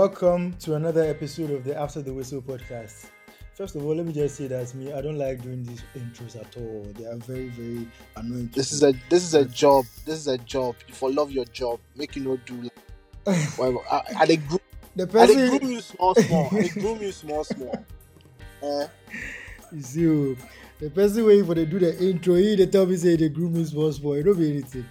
[0.00, 3.08] Welcome to another episode of the After the Whistle podcast.
[3.52, 6.40] First of all, let me just say that me, I don't like doing these intros
[6.40, 6.86] at all.
[6.96, 7.86] They are very, very
[8.16, 8.48] annoying.
[8.54, 9.84] This is a this is a job.
[10.06, 10.74] This is a job.
[10.88, 11.80] You for love your job.
[11.96, 12.62] Make you not do.
[13.26, 14.60] Like, well, I, I dey groom,
[14.96, 16.48] the I dey person, groom you small small.
[16.50, 17.84] I dey groom you small small.
[18.62, 18.86] Eh?
[19.70, 20.34] you see, oh,
[20.78, 23.54] the person waiting for the do the intro, he they tell me say the groom
[23.56, 24.14] is small small.
[24.14, 24.86] It don't be anything.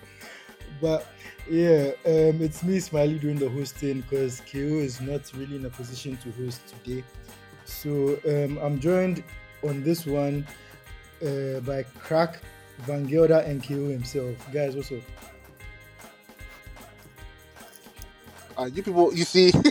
[0.81, 1.05] But
[1.49, 5.69] yeah, um, it's me, Smiley, doing the hosting because KO is not really in a
[5.69, 7.03] position to host today.
[7.65, 9.23] So um, I'm joined
[9.63, 10.45] on this one
[11.25, 12.41] uh, by Crack,
[12.79, 14.35] Van Gelder, and KO himself.
[14.51, 14.99] Guys, what's up?
[18.57, 19.53] Uh, you people, you see,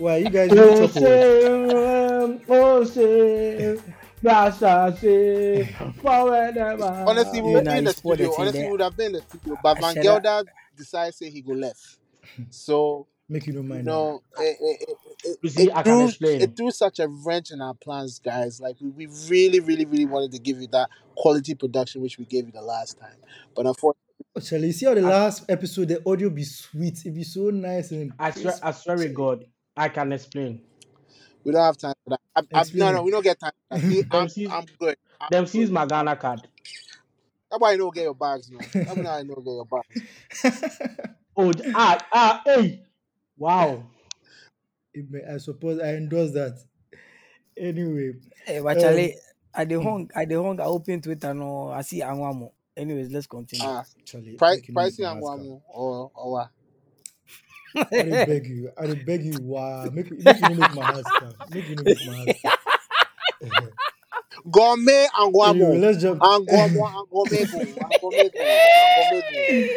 [0.00, 0.50] Why you guys
[4.22, 5.94] really talk
[6.74, 8.34] about honestly, we Yeah, would nah, be in the studio.
[8.36, 8.70] Honestly, we there.
[8.72, 10.42] would have been in the studio, but I Van Gelder
[10.76, 11.98] decided say he go left.
[12.50, 13.86] So Make you no you mind.
[13.86, 14.88] know, it, it,
[15.24, 16.08] it, it, see, it threw
[16.42, 18.60] it threw such a wrench in our plans, guys.
[18.60, 22.24] Like we, we really, really, really wanted to give you that quality production which we
[22.24, 23.16] gave you the last time,
[23.54, 24.06] but unfortunately.
[24.42, 27.50] Charlie, you see how the I- last episode the audio be sweet, it be so
[27.50, 28.64] nice and I swear, crisp.
[28.64, 29.44] I swear to God,
[29.76, 30.62] I can explain.
[31.44, 32.20] We don't have time for that.
[32.54, 33.52] I, I, no, no, we don't get time.
[33.70, 33.82] For that.
[33.88, 34.96] Me, I'm, sees, I'm good.
[35.20, 35.68] I'm them good.
[35.68, 36.48] sees my Ghana card.
[37.50, 38.70] That's why I don't get your bags, no.
[38.86, 40.02] That's why I don't get your bags.
[41.36, 42.84] Oh, j- ah, ah, hey,
[43.38, 43.86] wow.
[44.94, 46.58] It may- I suppose I endorse that.
[47.56, 48.12] Anyway,
[48.46, 49.16] Eh, but um, Charlie,
[49.54, 52.52] I the mm, hung, I the hung, I open Twitter no, I see Anwamo.
[52.76, 53.78] Anyways, let's continue.
[53.78, 55.50] Ah, Charlie, pri- make you no make pricing my and heart calm.
[55.50, 56.50] Guamu or or what?
[57.76, 61.04] I dey beg you, I dey beg you, wow, make, make you make my heart
[61.18, 61.32] calm.
[61.50, 62.36] Make you make my heart.
[64.50, 66.20] Gourmet and anyway, let's jump.
[66.22, 67.58] And Guamu and Gourmet go.
[67.60, 68.40] And Gourmet go.
[68.40, 69.74] And Gourmet go.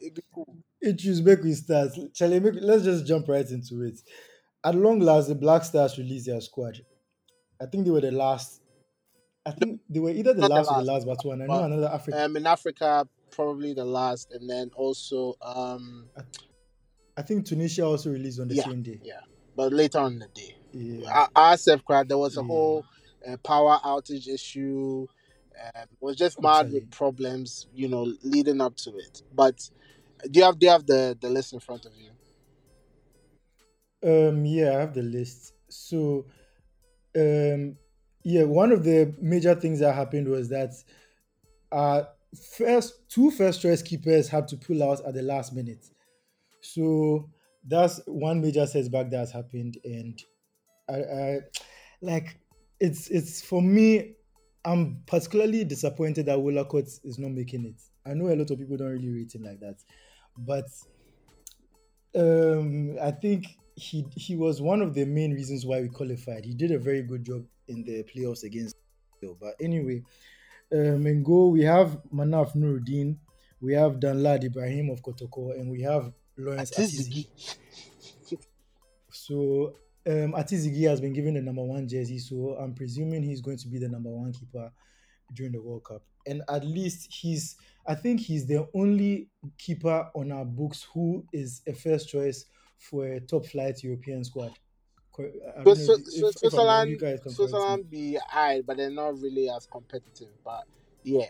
[0.00, 0.56] It be cool.
[0.82, 1.90] Issues make we start.
[2.14, 4.00] Charlie, make, let's just jump right into it.
[4.64, 6.78] At long last, the Black Stars released their squad.
[7.60, 8.60] I think they were the last.
[9.46, 11.42] I think they were either the Not the last or the last, last but one.
[11.42, 12.20] I know another African.
[12.20, 16.08] um in Africa probably the last and then also um
[17.16, 19.00] I think Tunisia also released on the yeah, same day.
[19.02, 19.20] yeah.
[19.56, 20.56] But later on in the day.
[20.72, 21.56] Yeah, Our
[21.86, 22.46] crowd there was a yeah.
[22.46, 22.84] whole
[23.28, 25.06] uh, power outage issue.
[25.74, 29.22] Um, it was just Oh, mad with problems, you know, leading up to it.
[29.34, 29.68] But
[30.30, 32.10] do you have do you have the the list in front of you?
[34.02, 35.52] Um, yeah, I have the list.
[35.68, 36.26] So,
[37.16, 37.76] um,
[38.24, 40.72] yeah, one of the major things that happened was that
[41.72, 42.02] uh
[42.56, 45.86] first two first choice keepers had to pull out at the last minute.
[46.60, 47.30] So
[47.66, 50.20] that's one major setback that has happened, and
[50.88, 51.38] I, I
[52.00, 52.38] like
[52.78, 54.14] it's it's for me.
[54.64, 57.80] I'm particularly disappointed that Wollacott is not making it.
[58.04, 59.76] I know a lot of people don't really rate him like that,
[60.36, 60.66] but
[62.14, 66.44] um, I think he he was one of the main reasons why we qualified.
[66.44, 68.76] He did a very good job in the playoffs against.
[69.22, 70.02] But anyway,
[70.72, 73.16] um, in goal we have Manaf Nurudeen,
[73.60, 77.26] we have Danlad Ibrahim of Kotoko, and we have Lawrence Ati-Zigi.
[79.12, 79.74] So
[80.06, 83.68] um, Ati-Zigi has been given the number one jersey, so I'm presuming he's going to
[83.68, 84.70] be the number one keeper
[85.34, 86.02] during the World Cup.
[86.26, 87.56] And at least he's,
[87.86, 92.46] I think he's the only keeper on our books who is a first choice
[92.78, 94.52] for a top flight European squad.
[95.16, 97.32] So, so, if, so if, if I'm wrong, you Switzerland.
[97.34, 100.28] Switzerland be high, but they're not really as competitive.
[100.42, 100.64] But
[101.02, 101.26] yeah,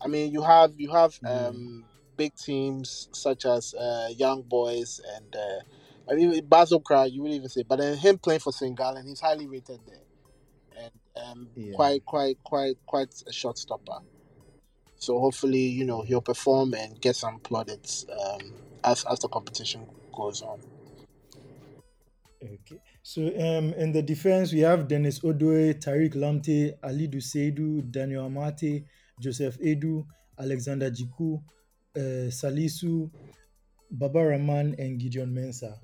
[0.00, 1.46] I mean, you have you have Yeah.
[1.46, 1.84] um
[2.20, 5.60] big teams such as uh, Young Boys and uh,
[6.10, 7.06] I mean Basel Cry.
[7.06, 8.76] You would even say, but then him playing for St.
[8.76, 10.04] Gallen and he's highly rated there,
[10.84, 10.92] and
[11.24, 11.72] um Yeah.
[11.76, 14.00] quite quite quite quite a short stopper.
[14.96, 18.52] So hopefully, you know, he'll perform and get some plaudits um,
[18.84, 20.60] as as the competition goes on.
[22.42, 22.80] Okay.
[23.02, 28.84] So um, in the defense, we have Denis Odoi, Tariq Lamptey, Ali Seidu, Daniel Amartey,
[29.18, 30.04] Joseph Aidoo,
[30.38, 31.42] Alexander Djiku,
[31.98, 33.10] Salisu,
[33.90, 35.80] Baba Rahman, and Gideon Mensah.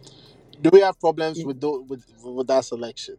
[0.60, 3.16] Do we have problems In, with tho- with with that selection?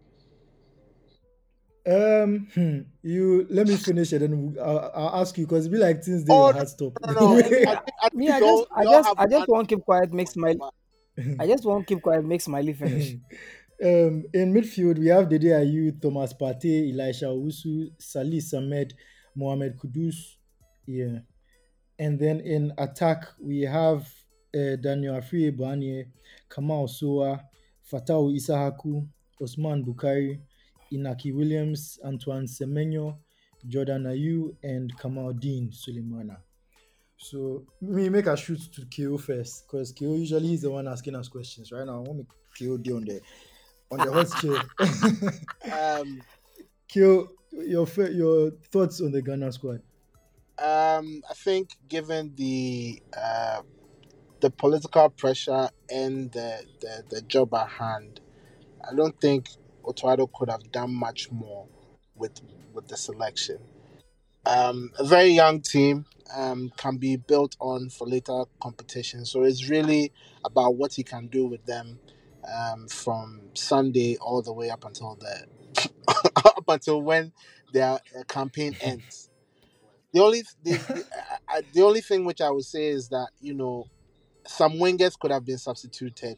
[1.85, 5.77] um, hmm, you let me finish it, and I'll, I'll ask you because it be
[5.77, 6.99] like things they Oh your no, stop.
[6.99, 7.37] no, no!
[7.37, 10.11] I, I I Me, I just, I you just, I just one want keep quiet,
[10.13, 10.73] make point, smile.
[11.39, 13.17] I just won't keep quiet, make smiley finish.
[13.83, 18.93] um, in midfield, we have Dede Ayew, Thomas Partey, Elisha Owusu, Salis Samed,
[19.35, 20.37] Mohamed Kudus.
[20.85, 21.19] Yeah.
[21.99, 24.07] And then in attack, we have
[24.55, 26.05] uh, Daniel Afriyie Barnieh,
[26.49, 27.41] Kamal Sowah,
[27.91, 29.07] Fatawu Issahaku,
[29.41, 30.39] Osman Bukari,
[30.91, 33.17] Inaki Williams, Antoine Semenyo,
[33.67, 36.37] Jordan Ayew, and Kamaldeen Sulemana.
[37.17, 41.15] So me make a shoot to KO first, because KO usually is the one asking
[41.15, 41.71] us questions.
[41.71, 42.25] Right now, I want me
[42.57, 43.21] KO on the
[43.89, 44.61] on the hot chair.
[45.99, 46.21] Um,
[46.93, 49.81] KO, your your thoughts on the Ghana squad?
[50.59, 53.61] Um, I think given the uh,
[54.39, 58.21] the political pressure and the, the the job at hand,
[58.89, 59.49] I don't think
[59.85, 61.67] Otto Addo could have done much more
[62.15, 62.41] with
[62.73, 63.59] with the selection.
[64.45, 66.05] Um, a very young team
[66.35, 70.11] um, can be built on for later competition, so it's really
[70.43, 71.99] about what he can do with them
[72.51, 75.45] um, from Sunday all the way up until the
[76.45, 77.33] up until when
[77.73, 79.29] their uh, campaign ends.
[80.17, 81.05] The only the, the,
[81.49, 83.85] I- the only thing which I would say is that you know
[84.47, 86.37] some wingers could have been substituted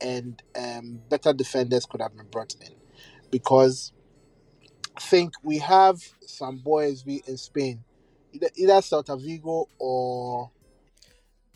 [0.00, 2.72] and um, better defenders could have been brought in
[3.30, 3.92] because
[4.96, 7.84] I think we have some boys we in Spain,
[8.32, 10.50] either, either Celta Vigo or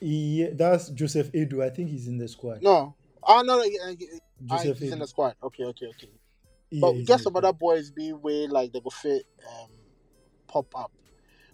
[0.00, 1.64] Yeah, that's Joseph Aidoo.
[1.64, 2.62] I think he's in the squad.
[2.62, 2.94] no.
[3.25, 3.93] Oh no, no, yeah,
[4.50, 5.35] ah, Joseph he's in the squad.
[5.43, 6.11] Okay, okay, okay.
[6.70, 9.70] Yeah, But just some other boys be way like they go fit um,
[10.46, 10.93] pop up.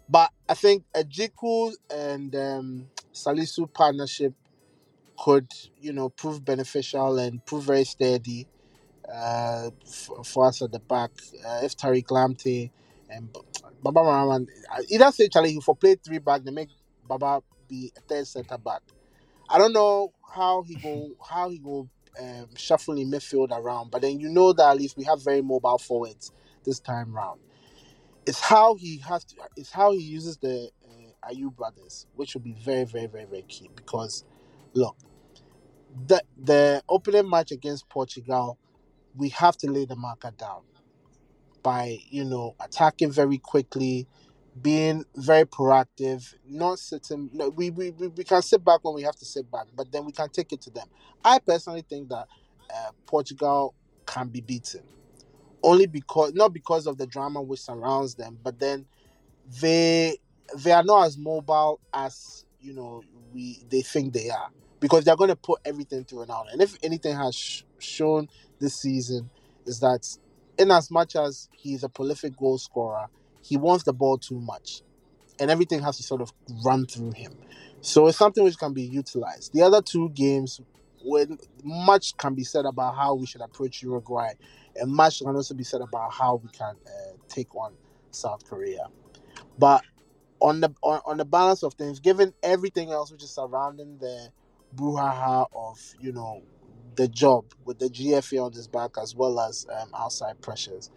[0.08, 4.34] But I think a Djiku and um, Salisu partnership
[5.18, 5.48] could,
[5.80, 8.48] you know, prove beneficial and prove very steady
[9.12, 11.12] uh, for, for us at the back.
[11.46, 12.70] Uh, if Tariq Lamptey
[13.10, 13.30] and
[13.82, 16.70] Baba Rahman, I either say Charlie, for play three back, they make
[17.08, 18.82] Baba be a third centre back.
[19.48, 21.88] I don't know how he go how he go
[22.20, 25.42] um, shuffle in midfield around, but then you know that at least we have very
[25.42, 26.32] mobile forwards
[26.64, 27.40] this time round.
[28.26, 29.36] It's how he has to.
[29.56, 33.42] It's how he uses the uh, Ayew brothers, which will be very, very, very, very
[33.44, 33.70] key.
[33.76, 34.24] Because
[34.74, 34.96] look,
[36.06, 38.58] the the opening match against Portugal,
[39.16, 40.62] we have to lay the marker down
[41.62, 44.08] by you know attacking very quickly,
[44.62, 47.30] being very proactive, not sitting.
[47.32, 49.92] No, we, we we we can sit back when we have to sit back, but
[49.92, 50.88] then we can take it to them.
[51.24, 52.28] I personally think that
[52.74, 53.74] uh, Portugal
[54.06, 54.82] can be beaten
[55.66, 58.86] only because not because of the drama which surrounds them, but then
[59.60, 60.18] they
[60.58, 63.02] they are not as mobile as you know
[63.34, 66.52] we they think they are because they're going to put everything through Ronaldo.
[66.52, 68.28] And if anything has sh- shown
[68.60, 69.30] this season
[69.66, 70.06] is that
[70.58, 73.08] in as much as he's a prolific goal scorer,
[73.42, 74.82] he wants the ball too much,
[75.40, 76.32] and everything has to sort of
[76.64, 77.34] run through him.
[77.82, 79.52] So it's something which can be utilized.
[79.54, 80.60] The other two games,
[81.04, 84.32] when much can be said about how we should approach Uruguay,
[84.80, 87.74] and much can also be said about how we can uh, take on
[88.12, 88.88] South Korea.
[89.58, 89.84] But
[90.40, 94.30] on the on, on the balance of things, given everything else which is surrounding the
[94.74, 96.42] brouhaha of you know
[96.96, 100.90] the job with the GFA on his back as well as um, outside pressures,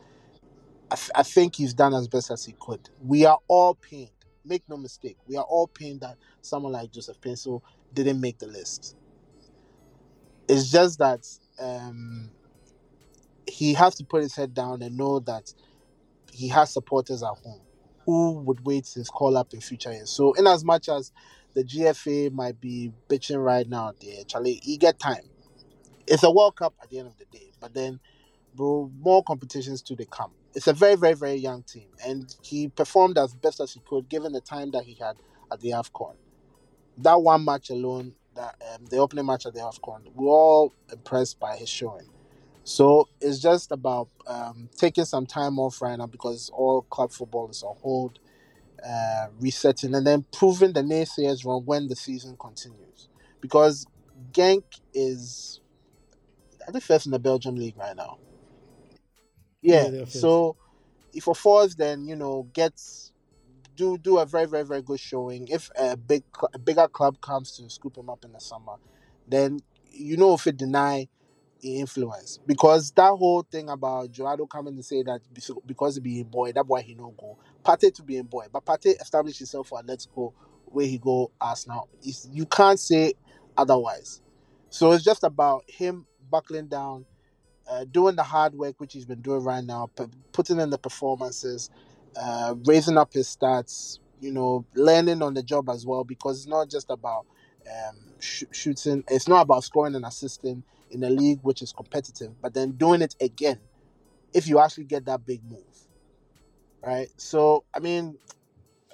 [1.16, 2.90] I think he's done as best as he could.
[3.04, 4.12] We are all pained.
[4.46, 7.62] Make no mistake, we are all pained that someone like Joseph Paintsil
[7.94, 8.96] didn't make the list.
[10.48, 11.28] It's just that
[11.60, 12.32] um,
[13.50, 15.54] he has to put his head down and know that
[16.32, 17.62] he has supporters at home
[18.06, 20.10] who would wait his call up in future years.
[20.12, 21.12] So, in as much as
[21.54, 25.24] the GFA might be bitching right now, there, Charlie, he get time.
[26.08, 28.00] It's a World Cup at the end of the day, but then,
[28.56, 30.32] bro, more competitions to the come.
[30.56, 34.10] It's a very, very, very young team, and he performed as best as he could
[34.10, 35.18] given the time that he had
[35.52, 36.16] at the AFCON.
[37.00, 41.40] That one match alone, that um, the opening match at the AFCON, we're all impressed
[41.40, 42.10] by his showing.
[42.70, 47.50] So it's just about um, taking some time off right now because all club football
[47.50, 48.20] is on hold,
[48.88, 53.10] uh, resetting, and then proving the naysayers wrong when the season continues.
[53.42, 53.88] Because
[54.32, 54.62] Genk
[54.94, 55.62] is,
[56.68, 58.20] I think, first in the Belgium league right now.
[59.64, 60.06] Yeah, Yeah.
[60.06, 60.56] So
[61.12, 63.14] if for fourth, then you know gets
[63.76, 65.48] do do a very very very good showing.
[65.48, 66.24] If a big
[66.54, 68.76] a bigger club comes to scoop him up in the summer,
[69.28, 69.62] then
[69.92, 71.08] you know if it deny
[71.64, 75.22] influence because that whole thing about Joado coming to say that
[75.66, 77.38] because he being boy, that boy he no go.
[77.66, 80.34] Pate to being boy, but Pate established himself for Let's Go
[80.66, 81.90] where he go Arsenal.
[82.04, 83.14] It's, you can't say
[83.58, 84.22] otherwise.
[84.70, 87.06] So it's just about him buckling down,
[87.70, 90.78] uh, doing the hard work which he's been doing right now, p- putting in the
[90.80, 91.70] performances,
[92.20, 94.00] uh, raising up his stats.
[94.22, 97.26] You know, learning on the job as well because it's not just about
[97.70, 99.04] um, sh- shooting.
[99.10, 103.02] It's not about scoring and assisting in a league which is competitive, but then doing
[103.02, 103.60] it again
[104.34, 105.88] if you actually get that big move,
[106.84, 107.10] right?
[107.18, 108.18] So I mean,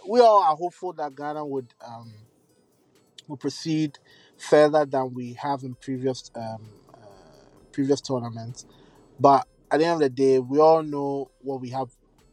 [0.08, 2.14] we all are hopeful that Ghana would um,
[3.28, 3.98] will proceed
[4.38, 6.98] further than we have in previous um, uh,
[7.72, 8.66] previous tournaments.
[9.20, 11.90] But at the end of the day, we all know what we have,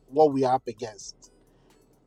[0.09, 1.31] what we are up against.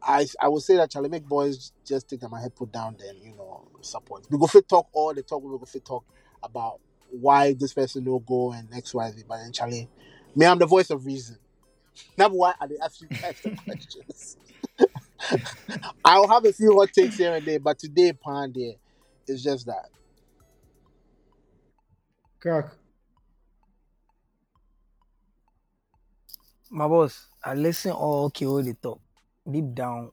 [0.01, 3.35] I I would say that Charlie boys just take them head put down then you
[3.35, 4.25] know support.
[4.29, 6.05] We go fit talk all the talk we go fit talk
[6.43, 9.23] about why this person no go and X Y Z.
[9.27, 9.89] But then Charlie,
[10.35, 11.37] me I'm the voice of reason.
[12.17, 14.37] That's why I dey ask you guys the questions.
[16.05, 18.73] I'll have a few hot takes here and there, but today, pan there,
[19.27, 19.89] it's just that.
[22.39, 22.71] Crack.
[26.69, 28.99] My boss, I listen all okay all the talk.
[29.49, 30.11] Deep down,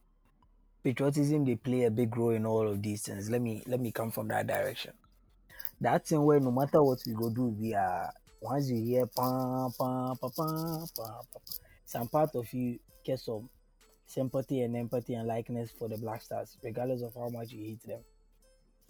[0.85, 3.31] patriotism they play a big role in all of these things.
[3.31, 4.93] Let me let me come from that direction.
[5.83, 8.09] That thing where no matter what we go do, we are
[8.41, 11.43] once you hear pam pam pam pam pam,
[11.85, 13.51] some part of you get some
[14.07, 17.83] sympathy and empathy and likeness for the Black Stars, regardless of how much you hate
[17.83, 17.99] them.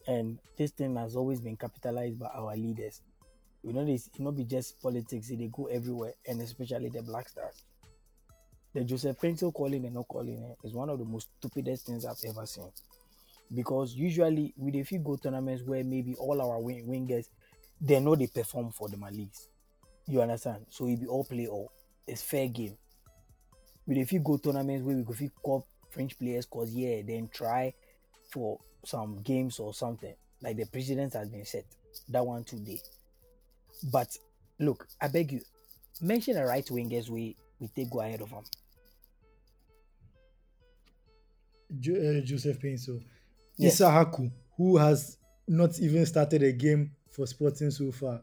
[0.07, 3.01] And this thing has always been capitalized by our leaders.
[3.63, 7.01] You know, this it not be just politics; it they go everywhere, and especially the
[7.01, 7.65] Black Stars.
[8.75, 12.05] The Joseph Paintsil calling and not calling it is one of the most stupidest things
[12.05, 12.71] I've ever seen.
[13.55, 17.27] Because usually, with a few go tournaments where maybe all our wing- wingers
[17.81, 19.49] they know they perform for the Malis.
[20.07, 20.67] You understand?
[20.71, 21.73] So it be all play all.
[22.07, 22.77] It's fair game.
[23.87, 27.29] With a few go tournaments where we go fit call French players cause yeah, then
[27.33, 27.75] try
[28.31, 30.15] for some games or something.
[30.41, 31.65] Like the president has been set.
[32.09, 32.81] That one today.
[33.93, 34.17] But
[34.59, 35.41] look, I beg you,
[36.01, 38.45] mention the right wingers we we take go ahead of them.
[41.71, 43.03] Uh, Joseph Paintsil.
[43.57, 43.81] Yes.
[43.81, 45.19] Issahaku, who has
[45.49, 48.23] not even started a game for Sporting so far.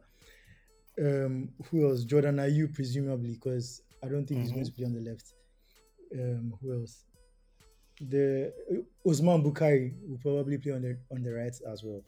[0.99, 2.03] Um, who else?
[2.03, 4.53] Jordan Ayew, presumably, because I don't think he's Mhm.
[4.55, 5.33] going to play on the left.
[6.13, 7.03] Um, who else?
[8.01, 12.01] The uh, Osman Bukari will probably play on the on the right as well.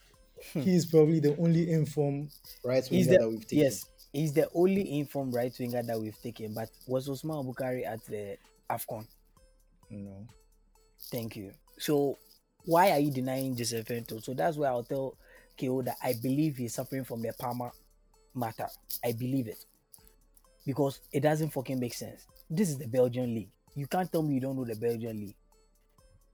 [0.54, 2.30] He's probably the only inform
[2.63, 3.58] right He's winger the that we've taken.
[3.60, 6.54] yes, he's the only informed right winger that we've taken.
[6.54, 8.38] But was Osman Bukari at the
[8.70, 9.06] Afcon?
[9.90, 10.25] No.
[11.12, 11.51] Thank you.
[11.78, 12.18] So
[12.65, 14.24] why are you denying Joseph Fento?
[14.24, 15.18] So that's why I'll tell
[15.60, 17.72] KO that I believe he's suffering from the Palmer
[18.36, 18.68] matter.
[19.03, 19.65] I believe it.
[20.65, 22.25] Because it doesn't fucking make sense.
[22.50, 23.50] This is the Belgian league.
[23.75, 25.36] You can't tell me you don't know the Belgian league.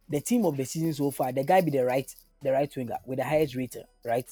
[0.10, 2.98] The team of the season so far, the guy be the right, the right winger
[3.06, 4.26] with the highest rating, right?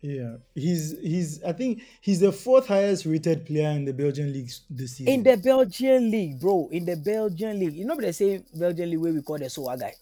[0.00, 1.42] Yeah, he's he's.
[1.42, 5.12] I think he's the fourth highest rated player in the Belgian league this season.
[5.12, 6.68] In the Belgian league, bro.
[6.70, 7.74] In the Belgian league.
[7.74, 9.94] You know the same Belgian league where we call the Sowah guy.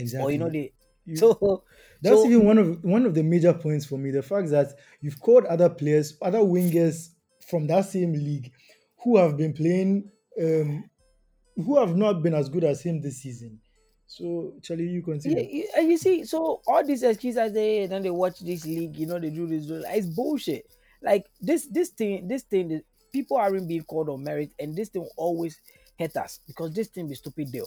[0.00, 0.26] Exactly.
[0.26, 0.72] Or you know the
[1.06, 1.64] You- so
[2.02, 4.10] That's so, even one of one of the major points for me.
[4.10, 7.10] The fact that you've called other players, other wingers
[7.46, 8.52] from that same league,
[9.02, 10.88] who have been playing, um,
[11.56, 13.60] who have not been as good as him this season.
[14.06, 15.48] So, Charlie, you Yeah, continue.
[15.50, 19.06] you, and you see, so all these excuses they then they watch this league, you
[19.06, 20.66] know, they do this, it's bullshit.
[21.02, 22.80] Like this, this thing, this thing,
[23.12, 25.60] people aren't being called on merit, and this thing will always
[25.98, 27.66] hurt us because this thing be stupid deal.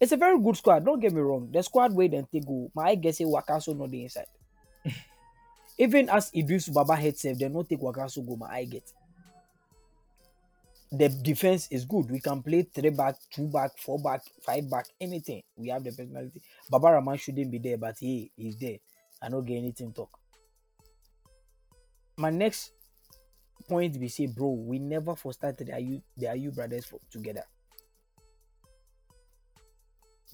[0.00, 0.84] It's a very good squad.
[0.84, 1.50] Don't get me wrong.
[1.52, 2.70] The squad way then take go.
[2.74, 4.26] My guess say Wakaso not the inside.
[5.78, 8.36] Even as Idris Baba head safe, they not take Wakaso go.
[8.36, 8.90] My eye get.
[10.92, 12.10] The defense is good.
[12.10, 15.42] We can play three back, two back, four back, five back, anything.
[15.54, 16.42] We have the personality.
[16.68, 18.78] Baba Rahman shouldn't be there, but he is there.
[19.22, 20.18] I don't get anything talk.
[22.16, 22.72] My next
[23.68, 27.44] point be say, bro, we never for started the Ayew the Ayew brothers for, together.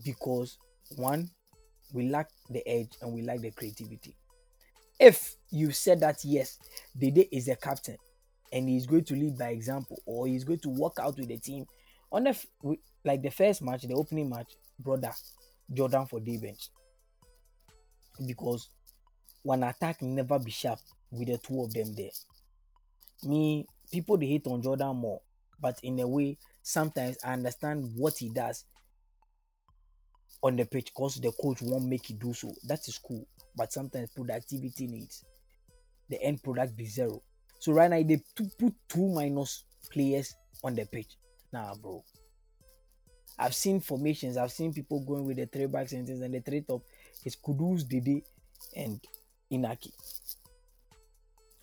[0.04, 0.58] Because
[0.96, 1.30] one,
[1.92, 4.14] we lack the edge and we lack the creativity.
[4.98, 6.58] If you said that yes,
[6.98, 7.96] Dede is a captain
[8.52, 11.38] and he's going to lead by example, or he's going to work out with the
[11.38, 11.66] team
[12.12, 12.46] on the f-
[13.04, 15.12] like the first match, the opening match, brother
[15.72, 16.70] Jordan for day bench
[18.24, 18.68] because
[19.42, 20.78] one attack never be sharp
[21.10, 22.10] with the two of them there.
[23.24, 25.20] Me, people they hate on Jordan more,
[25.60, 28.64] but in a way, sometimes I understand what he does
[30.42, 32.52] on the pitch because the coach won't make you do so.
[32.64, 33.26] That is cool,
[33.56, 35.24] but sometimes productivity needs
[36.08, 37.22] the end product be zero.
[37.58, 38.22] So right now they
[38.58, 41.16] put two minus players on the pitch.
[41.52, 42.04] Nah, bro.
[43.38, 44.36] I've seen formations.
[44.36, 46.82] I've seen people going with the three backs and things, and the three top
[47.24, 48.22] is Kudus, Dede,
[48.74, 49.00] and
[49.52, 49.92] Inaki.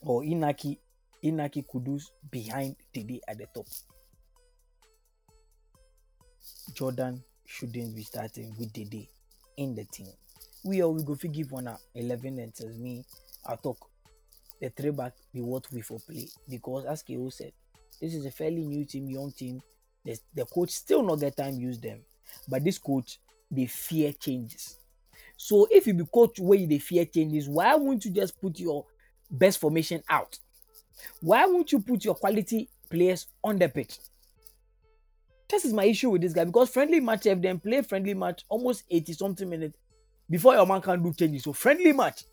[0.02, 0.78] Or Inaki,
[1.24, 3.66] Inaki Kudus behind Dede at the top.
[6.74, 9.10] Jordan shouldn't be starting with the day
[9.58, 10.08] in the team.
[10.64, 13.04] We all we go fi give one a 11 and tells me
[13.46, 13.78] I talk
[14.62, 17.52] the three back be what we for play because as KO said,
[18.00, 19.62] this is a fairly new team, young team.
[20.06, 22.00] The, the coach still not get time use them,
[22.48, 23.20] but this coach
[23.52, 24.78] they fear changes.
[25.38, 28.86] So if you be coach where they fear changes, why won't you just put your
[29.30, 30.38] best formation out?
[31.22, 34.00] Why won't you put your quality players on the pitch?
[35.50, 38.44] This is my issue with this guy because friendly match, if them play friendly match
[38.50, 39.78] almost 80 something minutes
[40.30, 41.44] before your man can do changes.
[41.44, 42.24] So friendly match.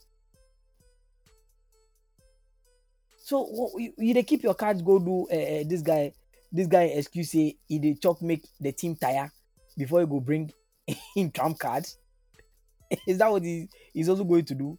[3.18, 6.12] So you, you dey keep your cards go do uh, this guy
[6.50, 9.30] this guy excuse say he dey chop make the team tire
[9.76, 10.50] before he go bring
[11.16, 11.98] in trump cards.
[13.06, 14.78] is that what he, he's also going to do?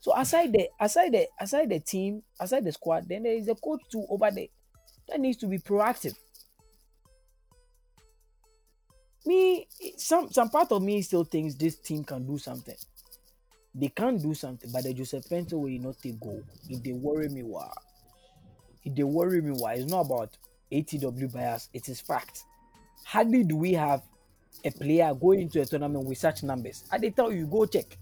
[0.00, 3.54] So aside the aside the aside the team, aside the squad, then there is a
[3.54, 4.46] coach too over there
[5.08, 6.14] that needs to be proactive.
[9.26, 9.66] Me,
[9.96, 12.76] some some part of me still thinks this team can do something.
[13.74, 16.42] They can do something, but the Joseph Paintsil will not take goal.
[16.68, 17.70] If they worry me why.
[18.84, 19.74] If they worry me why.
[19.74, 20.30] It's not about
[20.72, 22.44] ATW bias, it is fact.
[23.04, 24.02] Hardly do we have
[24.64, 26.84] a player going into a tournament with such numbers.
[26.90, 27.98] I they tell you, go check.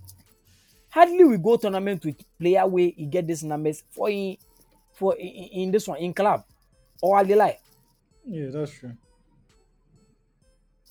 [0.90, 4.36] Hardly we go tournament with player where he get these numbers for in
[4.92, 6.44] for in, in this one in club
[7.02, 7.58] or I lie.
[8.26, 8.92] Yeah, that's true.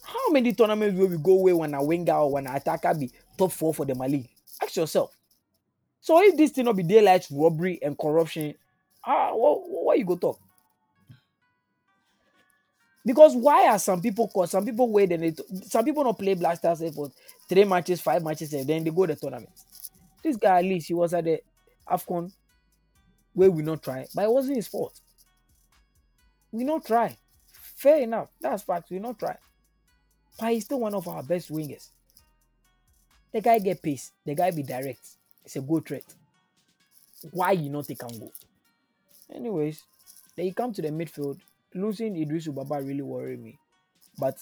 [0.04, 3.12] How many tournaments will we go away when a winger or when an attacker be
[3.38, 4.30] top four for the Mali?
[4.62, 5.16] Ask yourself.
[6.02, 8.54] So if this thing not be daylight robbery and corruption,
[9.06, 10.40] ah, what, what you go talk?
[13.06, 14.50] Because why are some people caught?
[14.50, 15.34] some people wait and they,
[15.64, 17.12] some people not play blasters for
[17.50, 19.50] three matches, five matches, and then they go the tournament.
[20.24, 21.42] This guy at least he was at the
[21.90, 22.32] AFCON
[23.34, 25.00] where we not try, but it wasn't his fault.
[26.52, 27.18] We not try.
[27.76, 28.30] Fair enough.
[28.40, 28.90] That's fact.
[28.92, 29.36] We not try.
[30.40, 31.90] But he's still one of our best wingers.
[33.32, 34.12] The guy get pace.
[34.26, 35.08] The guy be direct.
[35.44, 36.04] It's a good threat.
[37.32, 38.32] Why you not take and go?
[39.34, 39.84] Anyways,
[40.36, 41.40] then you come to the midfield.
[41.74, 43.58] Losing Idrissu Baba really worry me.
[44.20, 44.38] But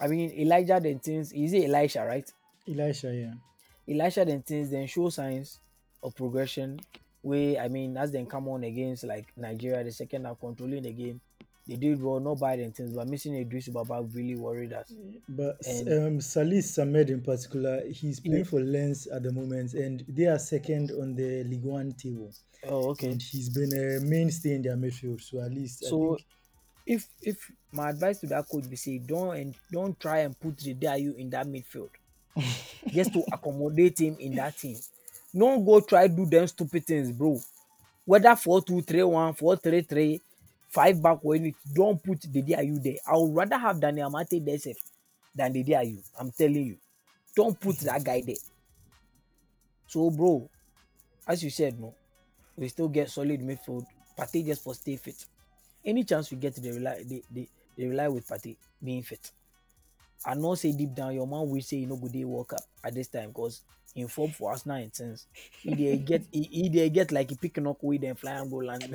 [0.00, 2.30] I mean Elijah then things is it Elisha, right?
[2.68, 3.34] Elisha, yeah.
[3.92, 5.58] Elisha then things then show signs
[6.02, 6.78] of progression.
[7.22, 10.92] Where I mean, as they come on against like Nigeria, the second half controlling the
[10.92, 11.20] game,
[11.66, 14.92] they did well, not bad and things, but missing Idris Baba really worried us.
[15.28, 18.44] But And- um, Salis Samed in particular, he's playing Yeah.
[18.44, 22.32] for Lens at the moment, and they are second on the League One table.
[22.64, 23.10] Oh, okay.
[23.12, 25.20] And he's been a mainstay in their midfield.
[25.20, 26.26] So at least So I think
[26.84, 30.58] if if my advice to that coach be say don't and don't try and put
[30.58, 31.90] the Dayu in that midfield
[32.88, 34.76] just to accommodate him in that team.
[35.34, 37.40] Don't go try do them stupid things, bro.
[38.04, 40.20] Whether 4 2 3 1, 4 3 3,
[40.72, 42.96] 5 back or anything, don't put the Dayu there.
[43.06, 44.76] I would rather have Daniel Amartey there safe
[45.34, 46.02] than the Dayu.
[46.18, 46.76] I'm telling you.
[47.34, 48.36] Don't put that guy there.
[49.86, 50.48] So, bro,
[51.26, 51.94] as you said, no,
[52.56, 53.86] we still get solid midfield.
[54.18, 55.24] Partey just for stay fit
[55.84, 59.30] any chance we get they rely they, they, they rely with Partey being fit
[60.24, 62.94] i know say deep down your man will say you know good work up at
[62.94, 63.62] this time because
[63.94, 65.26] in form for us now in sense
[65.60, 68.50] he dey get he, he dey get like he pick knock way then fly and
[68.50, 68.84] go land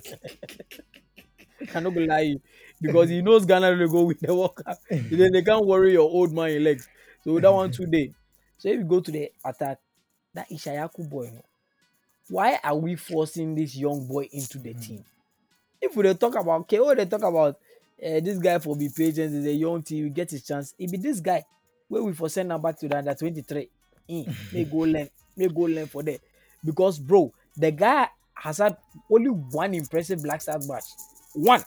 [1.75, 2.41] i no go lie you
[2.81, 6.09] because he knows ghana will go with the work up then they can't worry your
[6.09, 6.87] old man in legs
[7.23, 8.11] so that one too dey
[8.57, 9.79] so if you go to the attack
[10.33, 11.31] that Issahaku boy
[12.29, 15.03] why are we forcing this young boy into the team
[15.81, 17.55] if we talk about KO, they talk about
[18.03, 20.73] uh, this guy for be patient, is a young team, you get his chance.
[20.79, 21.43] It be this guy
[21.87, 23.69] where we for send am back to the under 23.
[24.09, 26.19] Mm, may go learn, may go learn for that.
[26.63, 28.77] Because bro, the guy has had
[29.11, 30.83] only one impressive Black Stars match.
[31.37, 31.63] One.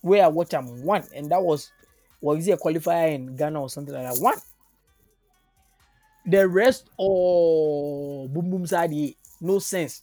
[0.00, 1.70] Where what I watch him one, and that was
[2.20, 4.20] was it a qualifier in Ghana or something like that?
[4.20, 4.38] One.
[6.24, 8.92] The rest, oh boom boom side,
[9.40, 10.02] no sense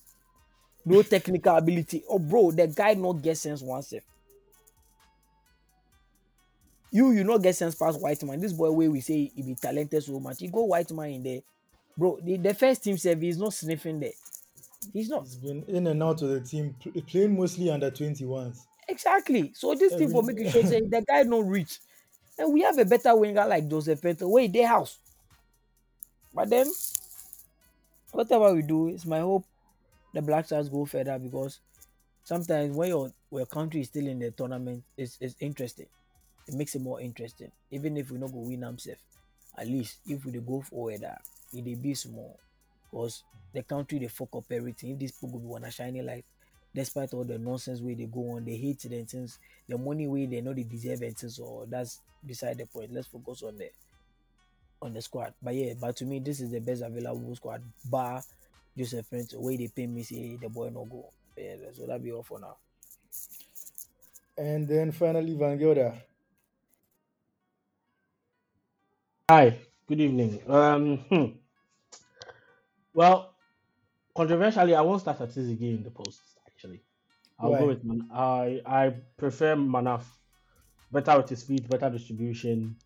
[0.85, 2.03] no technical ability.
[2.09, 3.89] Oh, bro, the guy not get sense once.
[3.89, 4.03] self.
[6.91, 8.39] You, you not get sense past white man.
[8.39, 11.23] This boy, where we say he be talented so much, he go white man in
[11.23, 11.41] there,
[11.95, 12.19] bro.
[12.23, 14.11] The, the first team serve is not sniffing there.
[14.93, 16.75] He's not he's been in and out of the team,
[17.07, 18.65] playing mostly under 21s.
[18.87, 19.51] exactly.
[19.53, 21.79] So this thing for making sure say the guy don't reach,
[22.37, 24.29] and we have a better winger like Joseph Paintsil.
[24.29, 24.97] Wait, their house.
[26.33, 26.67] But then,
[28.11, 29.45] whatever we do, it's my hope
[30.13, 31.59] the Black Stars go further because
[32.23, 35.87] sometimes when your your country is still in the tournament, it's, it's interesting.
[36.47, 37.51] It makes it more interesting.
[37.71, 39.01] Even if we don't go win themselves,
[39.57, 42.39] at least if we go forward, it will be small.
[42.89, 43.23] Because
[43.53, 44.91] the country they fuck up everything.
[44.91, 46.25] If these people go be wanna shiny light,
[46.73, 50.25] despite all the nonsense way they go on, they hate them things, the money way
[50.25, 52.93] they know they deserve and things, so that's beside the point.
[52.93, 53.69] Let's focus on the
[54.81, 55.33] on the squad.
[55.41, 57.61] But yeah, but to me, this is the best available squad.
[57.85, 58.21] Bar
[58.77, 61.09] Joseph Prince, way they pay me, say the boy no go.
[61.37, 62.55] Yeah, so that be all for now.
[64.37, 66.01] And then finally, Van Gelder.
[69.29, 70.41] Hi, good evening.
[70.47, 71.25] Um, hmm.
[72.99, 73.17] Well,
[74.15, 76.37] controversially, I won't start at again in the post.
[76.47, 76.85] Actually,
[77.39, 77.61] I'll Why?
[77.61, 78.09] go with Man.
[78.11, 78.83] I I
[79.17, 80.05] prefer Manaf
[80.91, 82.81] better with his feet, better distribution.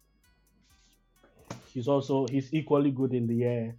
[1.63, 3.77] He's also he's equally good in the air.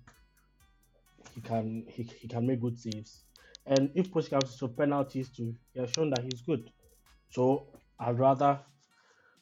[1.35, 3.25] He can he, he can make good saves.
[3.66, 6.73] And if push comes to penalties too, he has shown that he's good.
[7.31, 8.64] So I'd rather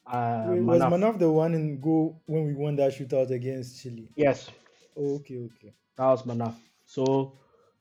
[0.07, 3.81] uh, Wait, was Manaf- Manaf the one in goal when we won that shootout against
[3.81, 4.13] Chile?
[4.15, 4.49] Yes,
[4.95, 5.75] Oh, okay, okay.
[5.95, 6.57] that was Manaf.
[6.93, 7.33] So